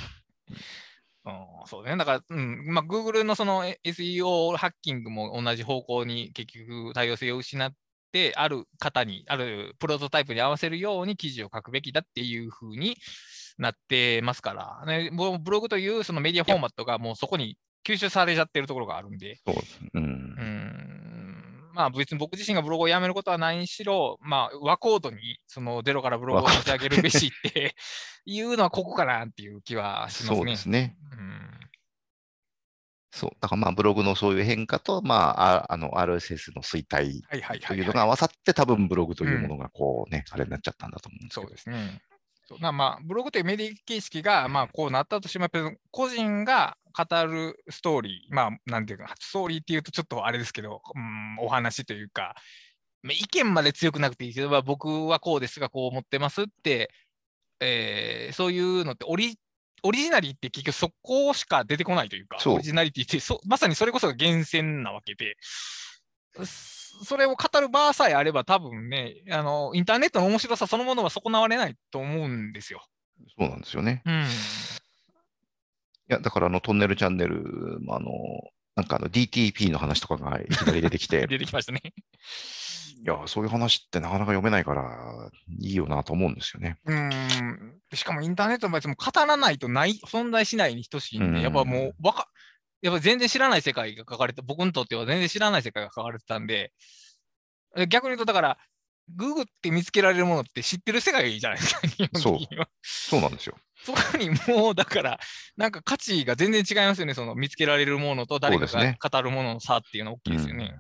[1.26, 1.98] うん、そうね。
[1.98, 7.74] だから、うん、まあ、Google のそのえ SEO ハッキングも同じ方向に結局多様性を失っ
[8.16, 12.96] て、ある方に、あるプロトタイプに合わせるように記事を書くべきだっていうふうに
[13.58, 19.56] なってますから、ね、もうブログというそのメディアフォーマットがもうそこに吸収されちゃってるところがあるんで、そう
[19.96, 20.04] うん。
[20.04, 21.72] うん。
[21.74, 27.76] まあ別に僕自身がブログをやめることはないにしろ、まあ和コードにそのゼロからブログを立ち上げるべしって
[28.26, 30.38] いうのはここかなっていう気はしますね。
[30.38, 30.96] そうですね。
[31.12, 31.55] うん
[33.16, 33.30] そう。
[33.40, 41.36] だからまあブログのそういう変化と、まあ、ああの RSS の衰退はいはいとはいいうはい、のが合わさって、多分ブログというものがこうね、あれになっちゃったんだと思うんです。
[41.36, 42.02] そうですね。
[42.48, 45.50] そうなまあ、ブログというメディア形式が、まあ、こうなったとしても、
[45.90, 52.36] 個人が語るストーリー、まあ、なんていうか、ストーリーっていうとちょっとあれですけど、うん、お話というか、
[53.02, 56.92] まあ意見まで強くなくていいけど、まあ僕はこうですが、こう思ってますって、
[57.62, 59.40] えーそういうのってオリ、
[59.84, 65.38] オリジナリーって結局そこしか出てこないというか、そうオリジナリティってそ、まさにそれこそが源泉なわけで、
[66.44, 66.46] そ
[67.04, 72.84] それを語る場さえあれば、多分ねあの、インターネットの面白さそのものは損なわれないと思うんですよ。
[73.38, 74.02] そうなんですよね。
[74.06, 74.24] うん。
[74.24, 74.26] い
[76.08, 78.10] や、だからあのトンネルチャンネル、あの、
[78.76, 81.82] なんかあの DTP の話とかがいきなり出てきて、 出てきましたね。
[83.06, 86.78] いや、そういう話ってなかなか読めないから、いいよなと思うんですよね。
[86.86, 87.10] うん。
[87.94, 92.30] しかもインターネットの場合、も語らないとない、存在しないに等しいんで、うんやっぱもう、わか、
[92.82, 96.74] やっぱ全然知らない世界が書かれて、僕にとっては全然知らない世界が書かれてたんで、
[97.78, 98.58] え逆に言うと、だから、
[99.14, 102.68] ググって見つけられるものって知ってる世界じゃないですか、日本的には。
[102.82, 103.56] そうなんですよ。
[103.86, 105.20] そこにもう、だから、
[105.58, 110.76] なんか価値が全然違いますよね、その見つけられるものと誰かが語るものの差っていうのは大きいですよね。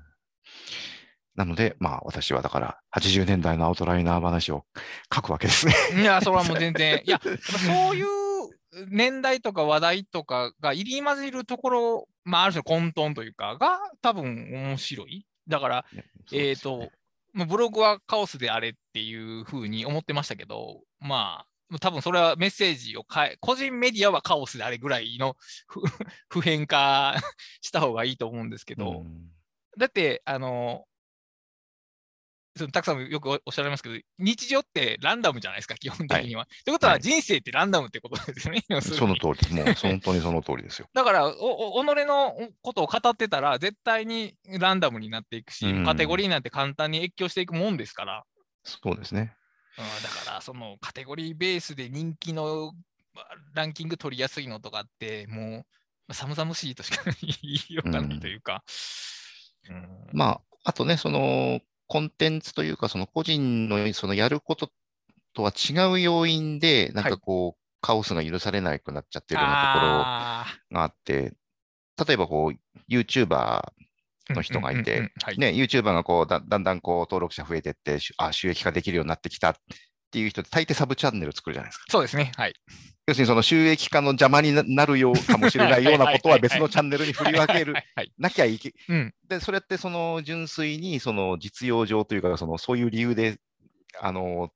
[1.35, 4.65] なので、まあ私はだから80年代のアウトライナー話を
[5.13, 5.73] 書くわけですね。
[6.01, 8.07] いや、それはもう全然、いや、そういう
[8.89, 15.25] 年代とか話題とかが入り混じるところ、まあ、ある種混沌というか、が多分面白い。
[15.47, 15.85] だから、
[16.31, 16.89] えっ、と、
[17.33, 21.47] まあブログはカオスであれっていうふうに思ってましたけど、まあ、
[21.79, 25.35] 多分それはメッセージを変え、個人メディアはカオスであれぐらいの
[25.67, 25.81] 不
[26.29, 27.15] 普遍化
[27.61, 29.31] した方がいいと思うんですけど、うん
[29.77, 30.85] だって、あの、
[32.57, 36.47] そのたくさんもよくおおっしゃられますけど、日常ってランダムじゃないですか、基本的には。
[36.63, 38.63] ということは、はい人生ってランダムってことですよね。
[38.69, 40.87] 要するにその通り、もう本当にその通りですよ。
[40.93, 48.23] だからおお、己のことを語ってたら、絶対にランダムになっていくし、うんカテゴリーなんて簡単に越境していくもんですから、
[48.63, 49.35] そうですね。
[49.77, 52.73] うんだから、そのカテゴリーベースで人気の
[53.13, 55.63] まあランキング取りやすいのとかって、もう、ま
[56.09, 57.29] あ寒々しいとしか 言
[57.69, 58.63] いようがないというか。
[59.69, 60.07] うん。
[60.13, 64.71] まあ、あとね、そのコンテンツというか、その個人のそのやること
[65.33, 69.85] とは違う要因で、なんかこう、カオスが許されなくなっちゃってるようなあとこ
[70.73, 71.33] ろがあって、
[72.07, 73.71] 例えばこう、YouTuber ー
[74.29, 79.55] の人がいてね、YouTuber がこうだだんだんこう登録者増えてって、しあ、収益化できるようになってきたっ
[80.11, 81.85] ていう人って大抵サブチャンネル作るじゃないですか。
[81.89, 82.31] そうですね。
[82.35, 82.53] はい。
[83.07, 93.37] 要するにその収益化の邪魔にななるようかもしれないようなことは別のチャンネルに振り分けるは、いはいなきゃいけ、うんで、それってその純粋にその実用上というか、そのそういう理由で、
[94.01, 94.49] あの、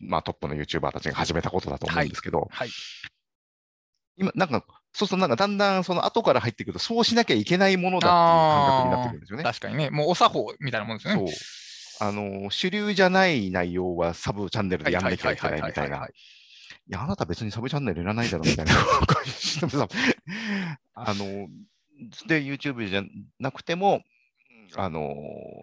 [0.00, 2.70] まあトップの YouTuber たちが始めたことだと思うんですけど、はい。
[4.16, 4.64] 今、なんか、
[4.94, 9.44] そうするとなんかだんだんその後から入ってくると、そうしなきゃいけないものだっていう感覚になってくるんですよね。
[9.44, 9.90] 確かにね。
[9.90, 11.26] もうお作法みたいなもんですよね。
[11.30, 12.06] そう。
[12.06, 16.06] あの、主流じゃない内容はサブチャンネルでやんなきゃいけないみたいな。
[16.06, 16.10] い
[16.88, 18.72] や、あなた別にサブチャンネルいらないだろみたいな。
[20.94, 21.48] あの、
[22.26, 23.02] で、YouTube じゃ
[23.38, 24.02] なくても、
[24.74, 25.14] あの、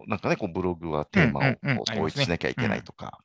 [0.08, 1.42] なんかね、こうブログはテーマ
[1.78, 3.20] を統一しなきゃいけないとか、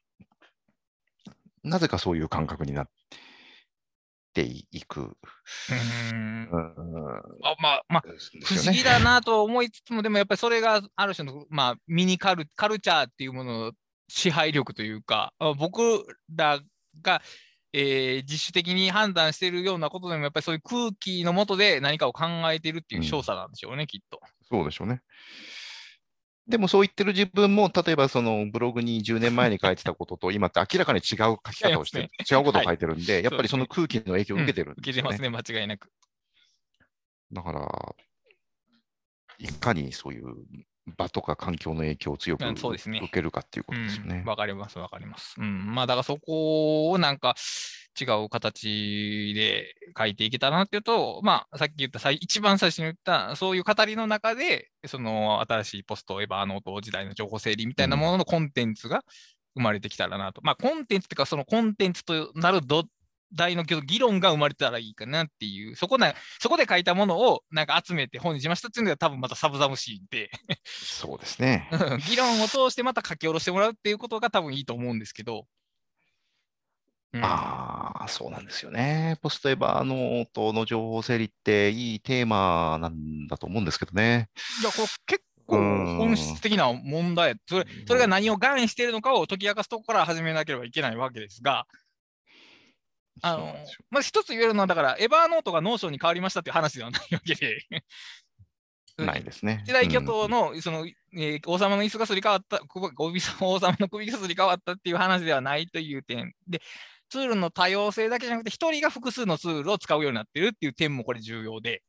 [1.62, 2.92] なぜかそういう感覚になって
[4.42, 5.00] いく。
[5.02, 8.14] うーんうんあまあ、まあ、ね
[8.44, 13.72] 不思議だなと思いつつも、でもやっぱりそれがある種の、まあ、ミニカルカルチャーっていうものの
[14.08, 16.60] 支配力というか、あ僕ら
[17.02, 17.22] が、
[17.72, 24.20] えー自主的に判断しているようなことでも、やっぱりそういう空気の下で何かを考えているっていう証左なんでしょうね、きっと。
[24.48, 25.02] そうでしょうね。
[26.46, 35.90] でもそう言ってる自分も、例えばそのブログに10年前に書いてたことと、今って明らかに違う書き方をしてる、違うことを書いてるんで、やっぱりその空気の影響を受けてるん受ですよねけてますね、間違いなく。
[37.32, 37.94] だから、
[39.38, 40.24] いかにそういう
[40.98, 44.28] 場とか環境の影響を強く受けるかっていうことですよねうん。
[44.28, 45.36] わかります、わかります。
[45.38, 45.74] うん。
[45.74, 47.34] まあ、だからそこをなんか
[47.98, 59.02] 違う形で書いていけたらなっていうと、まあ、さっき言った、一番最初に言った、そういう語りの中で、その新しいポスト、エヴァーノート時代の情報整理みたいなもののコンテンツが
[59.54, 60.40] 生まれてきたらなと。
[60.42, 62.84] まあ、コンテンツっていうか、そのコンテンツとなる土
[63.34, 70.30] 台の議論が生まれたらいいかなっていう、そこなそこで書いたものをなんか集めて本にしましたっていうのが多分またサブザムシーで、
[70.64, 71.68] そうですね。
[71.72, 75.46] う ん議論を通してまた書き下ろしてもらうっていうことが多分いいと思うんですけど。
[77.14, 77.24] うん。
[77.24, 79.16] ああ、そうなんですよね。
[79.22, 84.28] ポスト Evernote の情報整理っていいテーマなんだと思うんですけどね。
[84.60, 85.96] いや、これ結構うん。
[85.96, 91.66] 本質的な問題、それそれが何を願しているのかを解き明かすところから始めなければいけないわけですが、
[93.22, 93.54] あの
[93.90, 97.58] まあ、一つ言えるのは、だから、 Evernoteが Notionに変わりましたっていう話ではないわけで、
[98.98, 99.62] う んないですね。
[99.66, 102.60] 時代巨頭のその、えー王様の椅子がすり替わった、
[103.40, 106.34] 王様の首がすり替わったっていう話ではないという点。
[106.48, 106.60] で、
[107.14, 111.80] ツールの多様性だけじゃなくて、一人が複数のツールを使うようになってるっていう点もこれ重要で、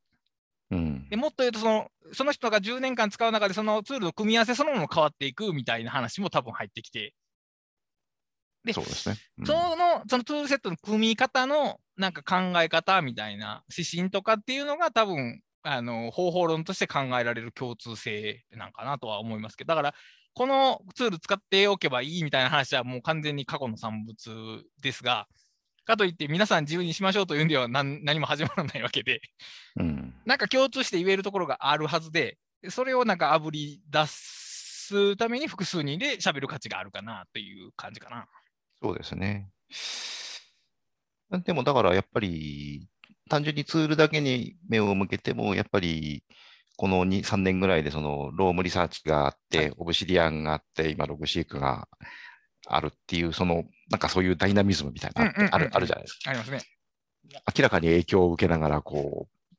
[0.70, 1.10] うん。
[1.10, 7.16] でもっと言うとその、その人が10年間使う中で、そのツールの組み合わせそのものも変わっていくみたいな話も多分入ってきて、
[8.64, 9.16] でそうですね。
[9.40, 9.46] うん。
[9.48, 19.96] そのそのツールセットの組み方のなんか考え方みたいな指針とかっていうのが多分あの方法論として考えられる共通性なんかなとは思いますけど、だから
[20.36, 25.28] このツール使っておけばいいみたいな話はもう完全に過去の産物ですが、
[25.86, 29.22] かといって皆さん自由にしましょうというんでは何 何も始まらないわけで、
[29.78, 32.38] うんなんか共通して言えるところがあるはずで、
[32.70, 38.28] それをなんかあぶり出すために複数人で喋る価値があるかなという感じかな。
[38.82, 39.52] そうですね。
[41.46, 42.90] でもだからやっぱり
[43.30, 46.24] 単純にツールだけに目を向けても、やっぱり
[46.78, 51.88] この2、3年ぐらいでそのロームリサーチがあって、はいオブシディアンがあって、今ログシークが
[52.68, 56.32] あるっていう、そのなんかそういうダイナミズムみたいなのあるあるじゃないですか。
[56.32, 56.62] ありますね。
[57.58, 59.56] 明らかに影響を受けながら、こう、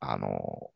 [0.00, 0.70] あの、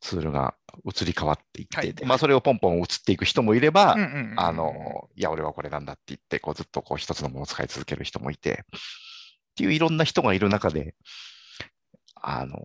[0.00, 3.96] ツールが移り変わっていって、はいでまあそれをポンポン移っていく人もいれば、
[4.36, 10.94] あの、いや、俺はこれなんだって言って、こうずっとこう一つのものを使い続ける人もいて、っていういろんな人がいる中で、
[12.14, 12.58] あの、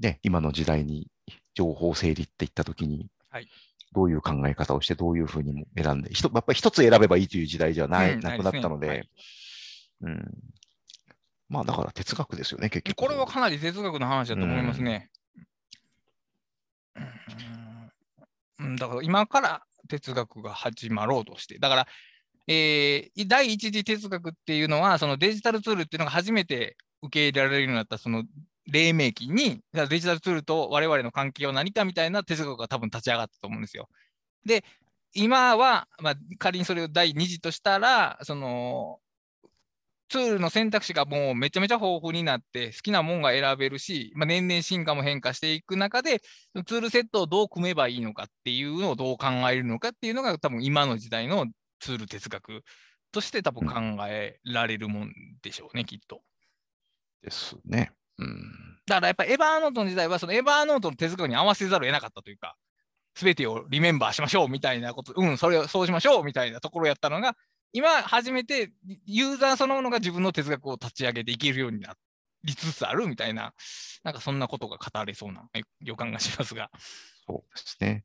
[0.00, 1.08] ね、今の時代に
[1.54, 3.48] 情報整理って言ったときに、はい
[3.92, 9.08] どういう考え方をして、どういうふうにも選んで、ひとやっぱり一つ選べばいいという時代じゃない、うんなくなったので、ないで
[10.02, 10.30] うん。
[11.48, 12.96] まあだから哲学ですよね、結局。
[12.96, 15.10] これはかなり哲学の話だと思いますね。
[18.58, 21.86] うん、だから今から哲学が始まろうとして、だから、
[22.46, 28.24] えー第一次哲学っていうのは、そのデジタルツールっていうのが初めて受け入れられるようになったその
[28.70, 33.88] 黎明期に、デジタルツールと我々の関係は何かみたいな哲学が多分立ち上がったと思うんですよ。
[34.44, 34.64] で、
[35.14, 39.00] 今は、まあ、仮にそれを第二次としたら、その
[40.08, 46.20] ツールの選択肢がもうめちゃめちゃ豊富になって、好きなもんが選べるし、まあ、年々進化も変化していく中で、
[46.66, 51.46] ツールセットをどう組めばいいのかっていうのをどう考えるのかっていうのが、多分今の時代の
[51.80, 52.62] ツール哲学
[53.12, 55.12] として多分考えられるもん
[55.42, 56.22] でしょうね、きっと。
[57.22, 57.92] ですね。
[58.18, 58.78] うん。
[58.86, 62.56] だからやっぱエヴァーノートの時代は、そのエヴァーノートの哲学に合わせざるを得なかったというか、
[63.14, 67.36] すべてをリメンバーしましょうみたいなこと、うん、それをそうしましょうみたいなところをやったのが、
[67.72, 68.72] 今初めて
[69.04, 71.96] ユーザーそのものが自分の哲学を立ち上げていけるようにな
[72.44, 73.52] りつつあるみたいな、
[74.04, 75.42] なんかそんなことが語れそうな
[75.80, 76.70] 予感がしますが。
[77.26, 78.04] そうですね。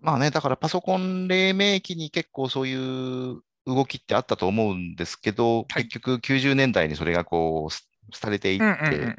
[0.00, 9.16] まあね、だからパソコン黎明期に結構そういう動きってあったと思うんですけど、はい結局90年代にそれがこう、す廃れていって、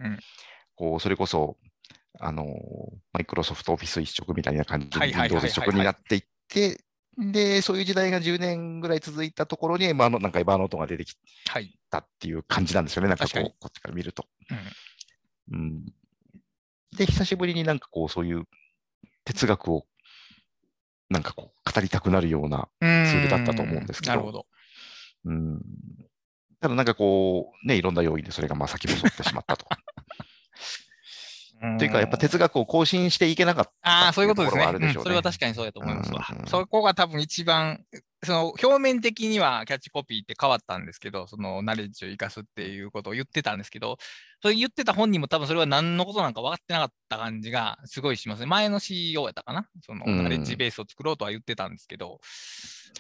[0.76, 1.58] こう、それこそ、
[2.20, 2.46] あの、
[3.14, 6.84] マイクロソフトオフィス一色みたいな感じではいはいはいはい Windows 一色になっていって、
[7.18, 11.16] で、そういう時代が10年ぐらい続いたところに、エヴァノなんかエヴァノートが出てき
[11.48, 11.78] はい。
[11.90, 14.26] たっていう感じなんですよね、なんかこう、こっちから見ると。
[15.50, 15.60] うん。
[15.60, 15.86] うん、
[16.96, 18.48] で、久しぶりになんかこう、そういう
[19.26, 19.86] 哲学を、
[21.10, 24.14] なんかこう、語りたくなるような、ツールだったと思うんですけど。
[24.14, 24.46] なるほど。
[25.26, 25.62] うん、
[26.62, 29.66] ただなんかこう、ね、いろんな要因でそれがまあ先細ってしまったと。
[31.78, 33.72] というか、やっぱ哲学を更新していけなかった
[34.06, 34.66] ああ、そういうことですね。
[34.80, 36.48] ねうんそれは確かにそうだと思いますわうん。
[36.48, 37.86] そこが多分一番
[38.24, 43.98] その表面的にはキャッチコピーって変わったんですけど、そのナレッジを生かすっていうことを言ってたんですけど、
[44.42, 48.46] それ言ってた本人も多分それは何のことなんか分かってなかった感じがすごいしますね。
[48.46, 49.68] 前の CEO やったかな？
[49.84, 52.20] そのナレッジベースを作ろうとは言ってたんですけど、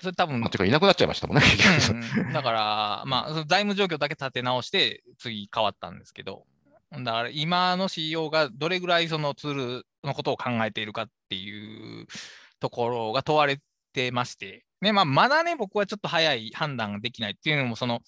[0.01, 0.43] それ多分。
[0.49, 1.43] てか、いなくなっちゃいましたもんね、
[2.17, 6.45] うん、だから、まあ、財務状況だけ立て直して、次変わったんですけど、
[6.91, 12.07] だから今の CEO がどれぐらいそのツールのことを考えているかっていう
[12.59, 13.59] ところが問われ
[13.93, 17.99] てまして、ね、まあ、まだね、僕はちょっと早い判断ができないっていうのも、その、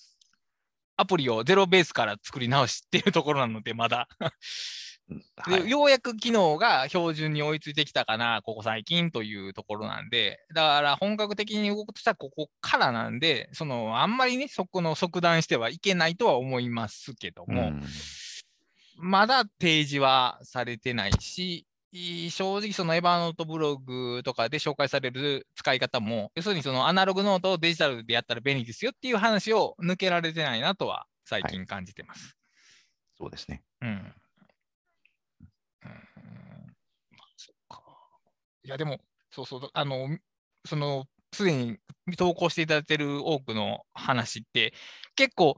[0.97, 4.07] アプリをゼロベースから作り直しっていうところなので、まだ。
[5.35, 17.73] はい、ようやく機能が標準に追いついてきたかな、ここ最近というところなんで、だから本格的に動くとしたらここからなんで、そのあんまりね、そこの即断してはいけないとは思いますけども、
[18.97, 21.65] まだ提示はされてないし、
[22.31, 32.25] 正直そのエヴァノートブログとかで紹介される使い方も、要するにそのアナログノートをデジタルでやったら便利ですよっていう話を抜けられてないなとは最近感じてます。
[32.25, 32.33] はい、
[33.17, 33.63] そうですね。
[33.81, 33.89] うん。
[33.89, 33.95] うん、
[35.81, 37.83] まあ、そっか。
[38.63, 40.17] いや、でも、そうそう、あの、
[40.65, 41.77] その、すでに
[42.17, 44.73] 投稿していただいている多くの話って、
[45.15, 45.57] 結構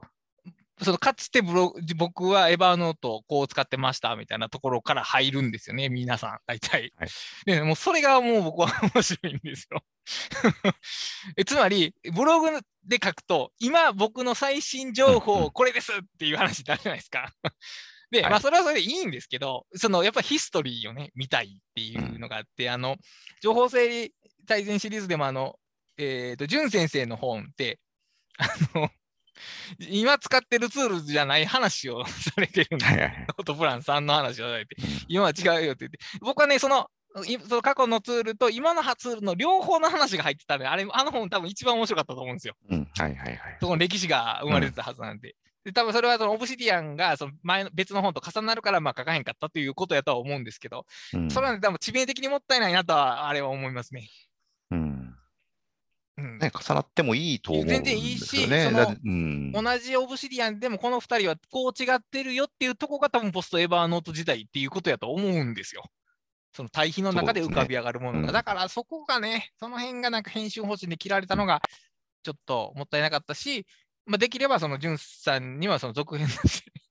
[0.81, 6.93] そのかつてブロ僕はエヴァーノートをこう使ってましたみたいなところから入るんですよね、皆さん、大体。
[6.97, 7.09] はい、
[7.45, 9.81] でもうそれがもう僕は面白いんですよ
[11.37, 11.45] え。
[11.45, 12.51] つまり、ブログ
[12.83, 17.33] で書くと、今僕の最新情報、これですっていう話になるじゃないですか。
[18.11, 22.97] で、はい、まあ、それはそれでいいんですけど、そのやっぱヒストリーをね、見たいっていうのがあって、うん、あの、
[23.41, 24.13] 情報整理
[24.45, 25.57] 大全シリーズでも、あの、
[25.97, 27.79] えっ、ー、と、淳先生の本って、
[28.37, 28.47] あ
[28.77, 28.89] の、
[29.79, 34.75] 今使ってるツールじゃない話を されてるんで、ノートプラン3の話をされて、
[35.07, 36.89] 今は違うよって言って、僕はね、その、
[37.47, 42.55] その過去のツールと今のツールの両方の話が入ってたんで、あれ、あの本多分一番面白かったと思うんですよ。
[42.69, 43.57] うん、はいはいはい。
[43.61, 45.29] そこの歴史が生まれてたはずなんで。
[45.65, 54.09] うん、で多分それはそのオブシディアンがその前の別の本と重なるからまあ書かへんかったということやとは思うんですけど、うん、それは、ね、多分致命的にもったいないなとはあれは思いますね。
[54.71, 55.04] うん
[56.17, 58.45] ね、重なってもいいと思うんですよ、ね、全然いいし、
[59.03, 65.83] うん、同じオブシディアンでもこの2人はこう違ってるよっていうとこが多分ポストエヴァーノート時代っていうことやと思うんですよ。
[66.53, 68.19] その対比の中で浮かび上がるものが。
[68.19, 71.61] ねうん、だからそこがね、その辺がなんか編集方針で切られたのが
[72.23, 73.67] ちょっともったいなかったし、
[74.05, 76.27] まあ、できればそのジュンさんにはその続編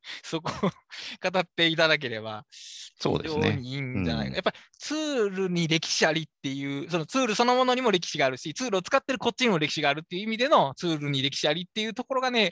[0.22, 0.70] そこを
[1.30, 3.59] 語っていただければ、そうですね。
[3.61, 4.28] いいんじゃないか。
[4.28, 12.50] うん、やっぱりツールに歴史ありっていう、そのツールそのものにも歴史があるし、ツールを使ってるこっちにも歴史があるっていう意味でのツールに歴史ありっていうところがね、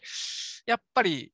[0.66, 1.32] やっぱり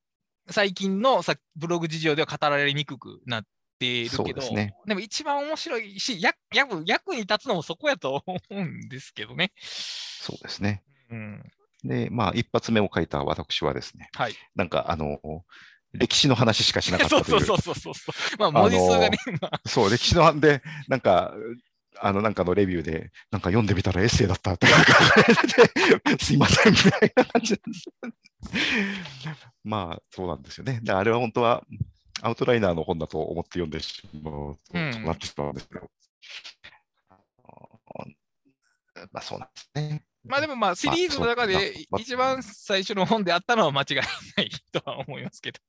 [0.51, 3.45] 最近のさブログ事情では語られにくくなっ
[3.79, 6.37] ているけど、ね、でも一番面白いし役、
[6.87, 9.53] 役に立つのもそこやと思うんですけどね。
[9.59, 10.83] そうですね。
[11.11, 11.43] うん、
[11.85, 15.45] で、まあ、一発目を書いた私はですね、はい、なんか、あの、
[15.93, 17.41] 歴史の話しかしなかったという。
[17.45, 18.39] そうそうそうそう。
[18.39, 19.19] まあ、文字数がね、
[19.67, 21.35] そう、歴史ので、なんか、
[22.01, 24.83] あの、なんかのレビューで、なんか読んでみたらエッセイだったって書か
[25.17, 29.47] れてて、 すいません、みたいな感じなんです。
[29.65, 30.81] まあ、そうなんですよね。
[30.83, 31.65] であれは本当は、
[32.23, 35.91] アウトライナーの本だと思って読んでしまうと、なってしまうんですけど。
[39.13, 40.05] まあ、そうなんですね。
[40.25, 43.95] まあでもまあシリーズの中で一番最初の本であったのは間違い
[44.37, 45.61] ないとは思いますけど。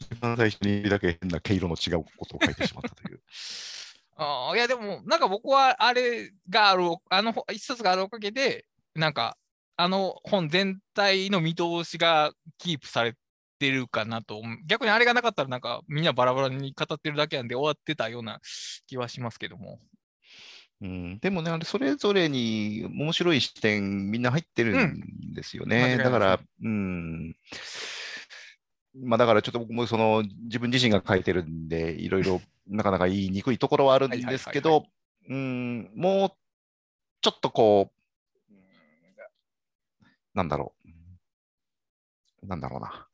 [0.00, 3.20] 一番最初にだけ変な毛色の違うことを書いてしまったという。
[4.16, 9.36] あいやでもなんか僕はあれがある、あの一冊があるおかげで、なんか
[9.76, 13.16] あの本全体の見通しがキープされ
[13.58, 18.40] てるかなと、逆にあれがなかったらなんかみんなバラバラに語ってるだけなんで終わってたような
[18.86, 19.80] 気はしますけども。
[20.84, 25.96] うん、でもね、あれそれぞれに面白い視点、みんな入ってるんですよね。
[25.98, 27.34] うん、だから、うん、
[29.02, 34.84] まあ、だからちょっと僕もその自分自身が書いてるんで、いろいろなかなか言いにくいところはあるんですけど、
[35.26, 36.32] もう
[37.22, 37.90] ちょっとこ
[38.50, 38.54] う、
[40.34, 40.74] なんだろ
[42.42, 43.08] う、なんだろうな。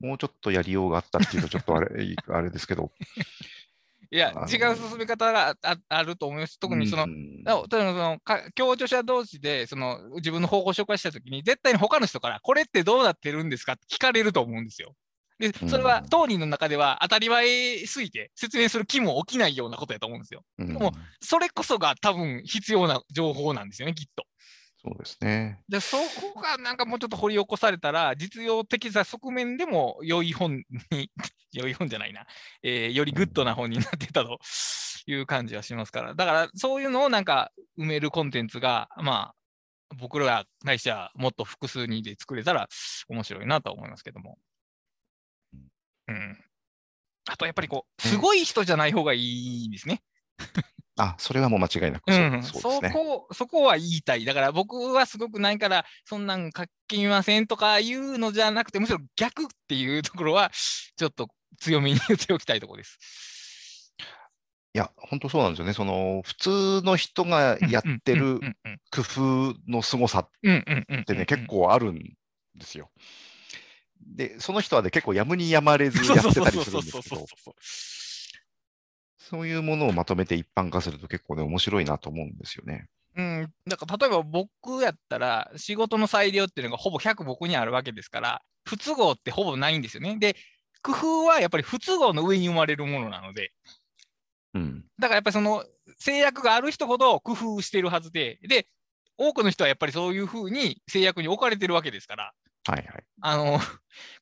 [0.00, 2.90] もうちょっとやりようがあったっていうと、ちょっとあれ あれですけど、
[4.10, 5.54] いや、違う進め方が
[5.88, 6.58] あると思います。
[6.58, 7.06] 特にその、
[7.44, 8.18] 例えばその
[8.54, 14.94] 共助者同士でその自分の方法を紹介したときに、絶対に他の人から、これってどうなってるんですかって聞かれると思うんですよ。
[15.38, 20.42] で、それは当人の中では当たり前すぎて説明する気も起きないようなことやと思うんですよ。
[20.72, 24.24] でも、それこそが多分必要な情報なんですよね、きっと。
[24.88, 25.60] そうですね。
[25.68, 25.98] で、そ
[26.32, 31.10] こがなんかもうちょっと掘り起こされたら、実用的な側面でも良い本に、
[31.52, 32.26] 良い本じゃないな、
[32.62, 34.38] えー、よりグッドな本になってたと
[35.06, 36.14] いう感じはしますから。
[36.14, 39.34] だから、そういうのをなんか埋めるコンテンツが、ま
[39.90, 42.68] あ、僕らないしはもっと複数人で作れたら
[43.08, 44.38] 面白いなと思いますけども。
[46.08, 46.44] うん。
[47.30, 50.02] あと、やっぱりこう、すごい人じゃない方がいいんですね。
[50.98, 53.00] あ、それはもう間違いなくうん、そうそそうですね。
[53.04, 54.24] こ、そこは言いたい。
[54.24, 60.50] だから僕はすごくないから、そんなん書きませんとかいうのじゃなくて、むしろ逆っていうところは、
[60.96, 61.28] ちょっと
[61.60, 63.94] 強めに言っておきたいところです。
[64.74, 65.72] いや、本当そうなんですよね。
[65.72, 68.40] その、普通の人がやってる
[68.90, 70.30] 工夫の凄さっ
[71.04, 71.98] てね、結構あるん
[72.56, 72.90] ですよ。
[74.00, 77.26] で、その人はね、結構やむにやまれずやってたりするんですけど、
[79.28, 82.88] そういうものをまとめて一般化すると結構ね、面白いなと思うんですよね。
[83.14, 90.16] うん、だから例えば僕やったら、仕事の裁量っていうのがほぼ100僕にあるわけですから、不都合ってほぼないんですよね。
[90.18, 90.34] で、
[90.82, 93.52] 工夫はやっぱり不都合の上に生まれるものなので、
[94.54, 94.84] うん。
[94.98, 95.62] だからやっぱりその
[95.98, 98.66] 制約がある人ほど工夫してるはずで、で、
[99.18, 102.32] 多くの人はやっぱりそういうふうに制約に置かれてるわけですから、
[102.66, 103.04] はいはい。
[103.20, 103.58] あの、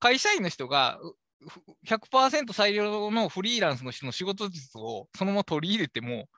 [0.01, 0.99] 会社員の人が
[1.87, 6.29] 100%裁量のフリーランスの人の仕事術をそのまま取り入れても、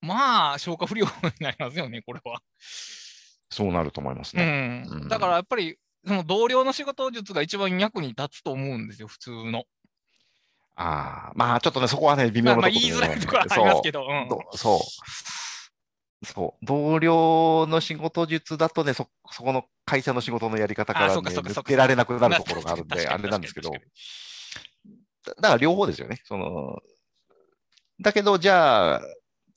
[0.00, 1.10] まあ、消化不良に
[1.40, 2.40] なりますよね、これは。
[3.50, 4.84] そうなると思いますね。
[4.88, 5.76] うんうんだからやっぱり、
[6.06, 9.64] その同僚の仕事術が一番役に立つと思うんですよ、普通の。
[10.76, 14.40] ああ、まあちょっとね、そこはね、微まあ、妙なところで、まあ言いづらいところはありますけど、うんど
[16.22, 16.64] そう。
[16.64, 23.82] 同僚の仕事術だとね、そ、そこの会社の仕事のやり方かあら、ね、抜けられなくなるところがあるんで、あれなんですけど、確
[25.24, 26.20] だから両方ですよね。
[26.24, 26.78] その、
[28.00, 29.00] だけど、じゃあ、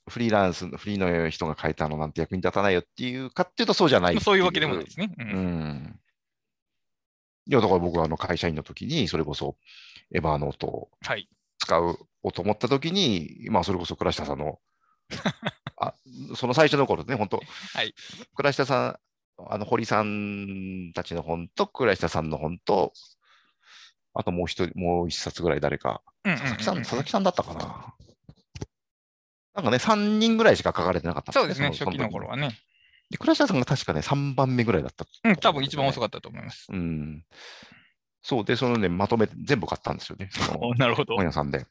[0.09, 5.13] フリーランスの、フリーの人が書いたのなんて役に立たないよっていうかっていうとそうじゃないそういうわけでもないですね。
[5.17, 5.99] ううんん。
[7.45, 9.57] いや、だから僕はあの会社員の時に、それこそ
[10.13, 11.27] エバーノートをはい。
[11.59, 14.59] 使おうと思った時に、まあ、それこそ倉下さんの、
[15.77, 15.93] あ
[16.35, 17.93] その最初の頃ね、本当、はい
[18.35, 18.97] 倉下さん、
[19.49, 22.93] あの堀さんたちの本と、倉下さんの本と、
[24.13, 27.93] あともう一人、もう一冊ぐらい誰か、佐々木さん、うん佐々木さんだったかな。
[29.55, 32.31] なんかね、3人ぐらいしか書かれてなかったんそうですね、そ初期の頃は。
[32.31, 32.57] はね。
[33.09, 36.67] で倉下さんが確かね、3番目ぐらいだった、うん、多分一番遅かったと思います。
[36.67, 36.73] た。
[36.73, 37.23] うん。
[38.23, 40.29] そう、で、そのね、まとめて全部買ったんですよね。
[40.77, 41.15] なるほど。
[41.15, 41.65] 本屋さんで。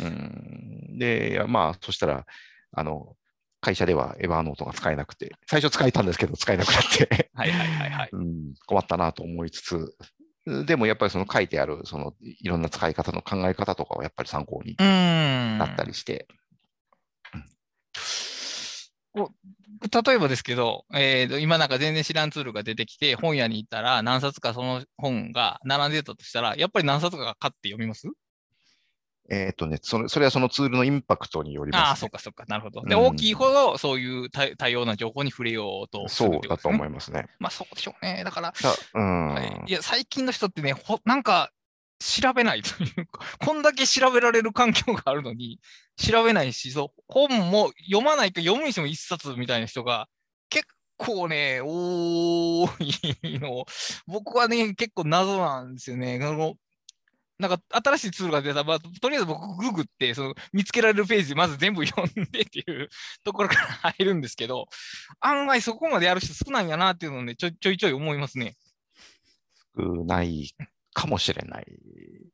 [0.00, 2.24] うん、で、まあ、そしたら、
[2.72, 3.16] あの、
[3.60, 8.08] 会社ではエヴァーノートが使えなくて、最初使えたんですけど、使えなくなって、はいはいはいはい。
[8.12, 9.96] うん、困ったなと思いつつ、
[10.66, 14.76] でもやっぱりその書いてある、そのいろんな使い方の考え方とかはやっぱり参考に。
[14.78, 16.28] なったりして、
[19.14, 19.22] 例
[20.14, 28.06] えばですけど、えーと今なんか全然知らんツールが出てきて、本屋に行ったら何冊かその本が並んでたとしたら、やっぱり何冊か買って読みます？
[29.30, 31.88] えっ、とねそれ、それはそのツールのインパクトによります、ね。
[31.88, 32.82] ああ、そっかそっか、なるほど。
[32.82, 36.68] で、うん大きいほどそういう多多様な情報に触れようとするそうだと。
[36.68, 37.26] 思いますね。
[37.38, 38.22] まあそうでしょうね。
[38.24, 41.50] だから、だうん、はいいや、最近の人ってね、ほなんか
[41.98, 45.60] 調べないというか、 こんだけ調べられる環境があるのに、
[45.96, 50.08] 調べないし、そう本も読まないか読むにしても一冊みたいな人が
[50.48, 50.66] 結
[50.96, 52.66] 構ね、多
[53.22, 53.66] いの、
[54.06, 56.18] 僕はね、結構謎なんですよね。
[57.38, 62.88] なんか新しいツールが出たら、まあ、とりあえず僕、ググってその見つけられるページでまず全部読んでっていう
[63.22, 64.66] ところから入るんですけど、
[65.20, 68.56] 案外そこまでやる人少ないんやなっていうのをね、ちょいちょいちょい思いますね。
[69.76, 70.52] 少ない
[70.92, 71.66] かもしれない。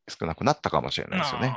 [0.08, 1.54] 少なくなったかもしれないですよね。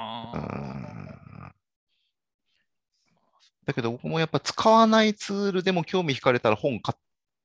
[3.66, 7.00] だけど僕もやっぱ使わないツールでも興味惹かれたら本買っ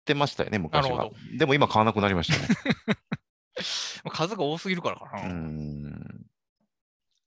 [0.05, 1.11] てましたよね、昔は。
[1.37, 2.49] でも今買わなくなりましたね。
[4.05, 5.29] まあ数が多すぎるからかな。
[5.29, 5.92] うん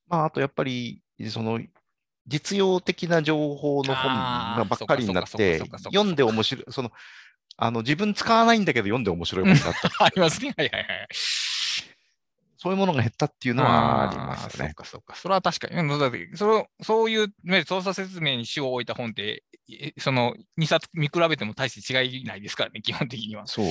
[0.08, 1.60] まあ、あとやっぱり、その、
[2.28, 6.92] 実用的な情報の本ばっかりになって読んで面白い、その、
[7.58, 10.04] あの、自分使わないんだけど読んで面白いものだった。
[10.06, 10.54] ありますね。
[10.58, 11.08] はいはいはい。
[12.58, 14.70] そういうものが減ったっていうのはありますよね。
[14.70, 15.16] そうかそうか。
[15.16, 15.80] それは確かに。
[15.80, 23.46] うんだってそれをそういう、ね、操作説明に主を置いた本って、えその2冊見比べても大して違いないですからね、基本的には。
[23.46, 23.66] そう。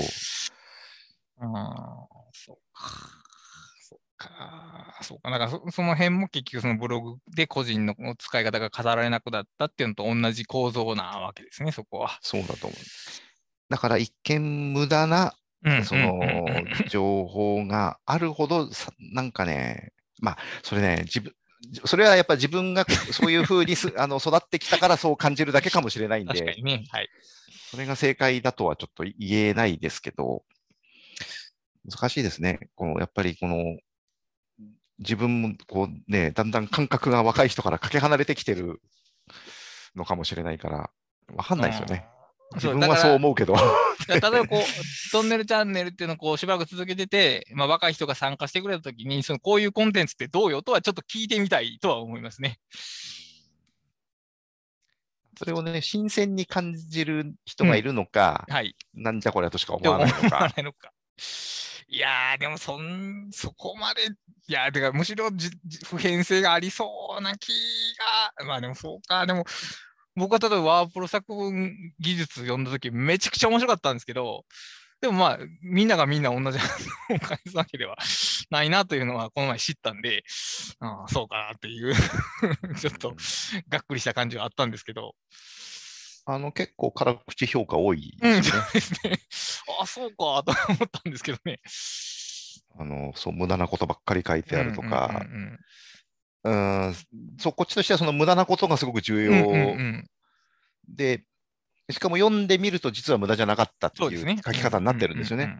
[1.40, 3.23] ああ、そうか。
[4.16, 4.98] か。
[5.02, 5.30] そうか。
[5.30, 12.18] だからそその辺も結局そのブログで個人の使い方が語られなくなったっていうのと同じ構造なわけですね、そこは。
[12.20, 12.78] そうだと思う。
[13.68, 15.34] だから一見無駄な
[15.64, 16.20] うんその
[16.88, 21.32] 情報があるほどさ、なんかね、まあ、それね、自分、
[21.86, 26.84] それはやっぱ自分がそういうふうにす あの育ってきたからそう感じるだけかもしれないんで、確かにね。
[26.90, 27.08] はい。
[27.70, 30.44] それが正解だとはちょっと言えないですけど、
[31.90, 32.68] 難しいですね。
[32.74, 33.78] このやっぱりこの、
[34.98, 38.80] 自分もこうね、だんだん感覚が若い人からかけ離れてきてる
[39.96, 40.90] のかもしれないから、
[41.34, 42.06] わかんないですよね。
[42.08, 42.14] うん
[42.54, 43.54] 自分はそう思うけど。
[44.08, 52.58] 例えばこう、トンネルチャンネルっていうのをこうしばらく続けてて、まあ、若い人が参加してくれたときに、そのこういうコンテンツってどうよとはちょっと聞いてみたいとは思いますね。
[55.36, 58.76] それをね、新鮮に感じる人がいるのか、はい。
[58.94, 60.30] なんじゃこりゃとしか思わないの
[60.72, 60.92] か。
[61.88, 61.98] い。
[61.98, 64.02] やー、でもそん、そこまで、
[64.48, 65.30] いやー、てか、むしろ
[65.86, 67.52] 普遍性がありそうな気
[68.38, 69.44] が、まあでもそうか、でも、
[70.16, 74.44] 僕は例えばワープロ作文技術読んだとき、めちゃくちゃ面白かったんですけど、
[75.00, 77.96] でもまあ、みんながみんな同じを返すわけでは
[78.50, 80.24] ないなというのは、この前知ったんで、
[80.80, 81.94] ああ、そうかなっていう
[82.78, 83.14] ちょっと
[83.68, 85.14] がっくりした感じはあったんですけど、
[86.26, 88.62] あの、結構辛口評価多いうん、ですよね。
[88.62, 89.18] そうですね。
[89.78, 90.22] あ あ、そうかと
[90.68, 91.60] 思ったんですけどね。
[92.78, 95.58] あの、そう、無駄なことばっかり書いてあるとかう、ん
[96.44, 96.94] うん、
[97.38, 100.04] そう、こっちとしてはその無駄なことがすごく重要うん
[100.88, 101.24] で、
[101.90, 105.58] しかも読んでみると実は無駄じゃなかったっていそう書き方になってるんですよね。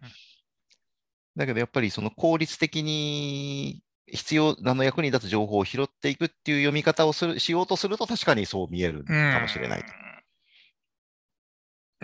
[1.36, 9.86] だけどやっぱりその効率的に必要なの役に立つ情報を拾っていくっていう読み方をするしようとすると確かにそう見えるうんかもしれないと。
[9.86, 10.13] うん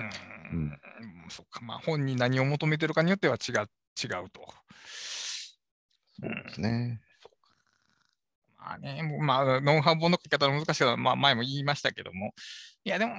[0.00, 0.78] うんうん
[1.28, 4.40] そっか、まあ本に何を求めてるかによっては違う違うと。
[6.20, 7.00] そうですね。
[8.58, 12.34] まあね、もうまあ、ノンハン本の書き方の難しさは、まあ、前も言いましたけども、
[12.84, 13.14] いや、でも、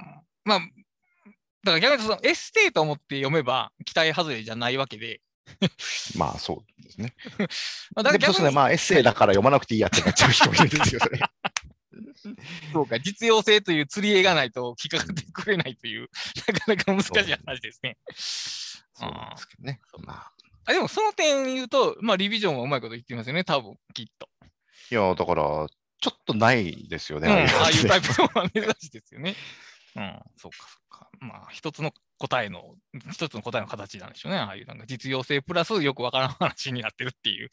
[0.45, 0.59] まあ、
[1.63, 5.21] だから逆にそのエッセイと思って読めば、期待外れじゃないわけで、
[6.15, 7.13] まあそうですね。
[7.95, 11.19] まあ、だでもそうですね、まあエッセイだから読まなくていいやってなっちゃう人もいるんですよね。
[12.73, 16.09] そうか、実用性という釣り絵がないと聞かせてくれないという、
[16.47, 17.97] なかなか難しい話ですね。
[18.93, 19.79] そうですけどね。
[19.99, 20.31] まあ、
[20.65, 24.29] あでも、その点言うと、まあ、リビジョンはうまいこと言ってますよね、多分きっと。
[24.91, 25.67] いや、だから、
[26.01, 27.27] ちょっとないですよね。
[27.27, 28.13] うん、あああいうタイプ。
[28.13, 29.35] プのは珍しいですよね。
[29.95, 31.09] うん、そうか、そうか。
[31.19, 32.75] まあ、一つの答えの、
[33.11, 34.37] 一つの答えの形なんでしょうね。
[34.37, 37.49] ああいうなんか実用性プラスよくわからん話になってるっていう。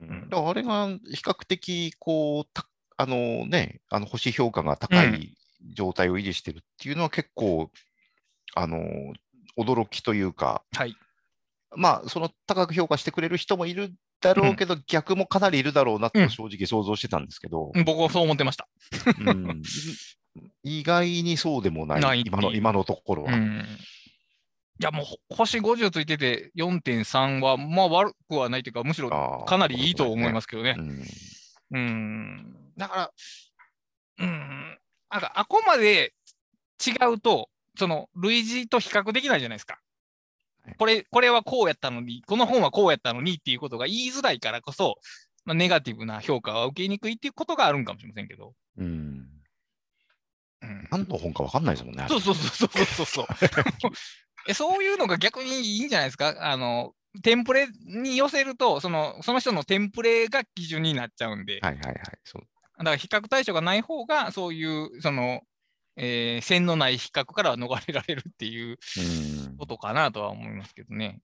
[0.00, 2.66] うんあれが比較的、こう、た
[2.96, 5.36] あのね、あの星評価が高い
[5.74, 7.70] 状態を維持してるっていうのは結構、
[8.54, 8.78] あの、
[9.58, 10.96] 驚きというか、はい。
[11.76, 18.68] まあ、その高く評価してくれる人もいるだろうけど、逆もかなりいるだろうなうんと正直想像してたんですけど、僕はそう思ってました。
[19.20, 19.62] うん
[20.62, 23.32] 意外にそうでもない、今の今のところは。
[23.32, 23.64] うん。
[24.78, 29.08] いや、もうほ星50ついてて4.3は、まあ悪くはないというか、むしろ
[29.46, 30.74] かなりいいと思いますけどね。
[30.78, 31.02] うん
[31.72, 32.65] うん。
[32.76, 33.12] だから、
[34.18, 34.78] うん。
[35.10, 36.14] なんか、あこまで
[36.84, 37.48] 違うと、
[37.78, 39.78] その類似と比較できないじゃないですか
[40.64, 40.74] はい。
[40.78, 44.96] これ、これはこうやったのに、この本はこうやったのにっていうことが言いづらいからこそ、
[45.44, 48.54] まあ、ネガティブな評価は受けにくいっていうことがあるんかもしれませんけど。
[48.78, 49.26] うん
[50.62, 52.06] うん、何の本か分かんないですもんね。
[52.08, 53.26] そうそうそうそうそうそう。
[54.48, 56.34] えそういうのが逆にいいんじゃないですか？
[56.40, 61.96] あの、テンプレに寄せると、そのその人のテンプレが基準になっちゃうんで、はいはいはい。
[62.24, 62.42] そう
[62.78, 65.42] だから比較対象がない方が、そういう、その、
[65.96, 71.20] えー線のない比較からは逃れられるっていううんことかなとは思いますけどね。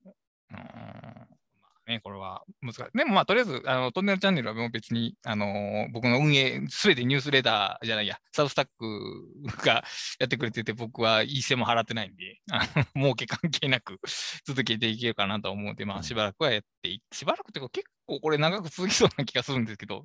[0.51, 2.83] うんまあね、これは難しい。
[2.97, 9.27] でもまあ、とりあえず、あのトンネルチャンネルはもう別に、あのー僕の運営、すべてニュースレターじゃないや、サブスタック
[9.62, 9.85] が
[10.19, 14.01] やってくれてて、僕は一銭も払ってないんで、あの儲け関係なく
[14.47, 20.05] 続けていけるかなと思うので、まあ、しばらくはやってい、しばらくっていうか、結構これ長く続きそうな気がするんですけど、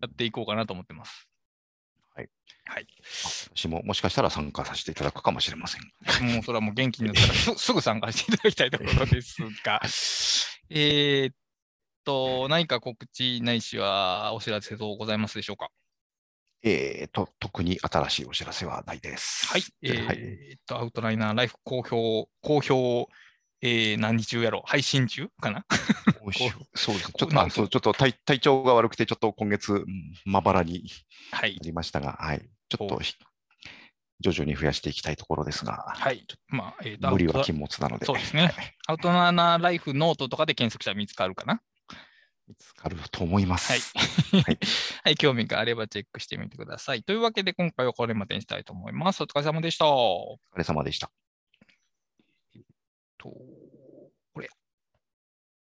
[0.00, 1.28] やっていこうかなと思ってます。
[2.14, 2.28] はい。
[2.64, 2.86] はい。
[3.54, 5.82] 私ももしかしたら参加させていただくかもしれません。
[6.32, 9.80] もうそれはもう元気になったらすすぐ参加していただきたいところですが、
[10.70, 11.34] えーっ
[12.04, 15.70] と、何か告知ないしはお知らせ等ございますでしょうか？
[16.62, 19.46] えーと、特に新しいお知らせはないです。
[19.46, 19.62] はい。
[19.82, 23.08] えーはいっと、アウトライナーライフ公表、公表、
[23.60, 25.64] えー何日中やろ配信中かな？
[26.74, 27.12] そうですね。
[27.16, 29.86] ちょっとあそうちょっと体体調が悪くて、ちょっと今月、うん
[30.24, 30.84] まばらに
[31.32, 31.60] はいな。
[31.62, 32.48] りましたが、はい。
[32.68, 33.14] ちょっおとひ
[34.20, 36.26] 徐々に増やしていきたいところですが、はい。
[36.48, 38.52] まあ、えー無理は禁物なので、そうですね。
[38.86, 41.60] アウトナーライフノートとかで検索したら見つかるかな？
[42.46, 43.72] 見つかると思います。
[43.72, 43.76] は
[44.38, 44.58] い はい。
[45.04, 47.02] はい、興味があればチェックしてみてください。
[47.02, 49.22] というわけで、今回はこれまでにしたいと思います。
[49.22, 49.86] お疲れ様でした。
[49.86, 51.10] お疲れ様でした。
[53.18, 53.32] と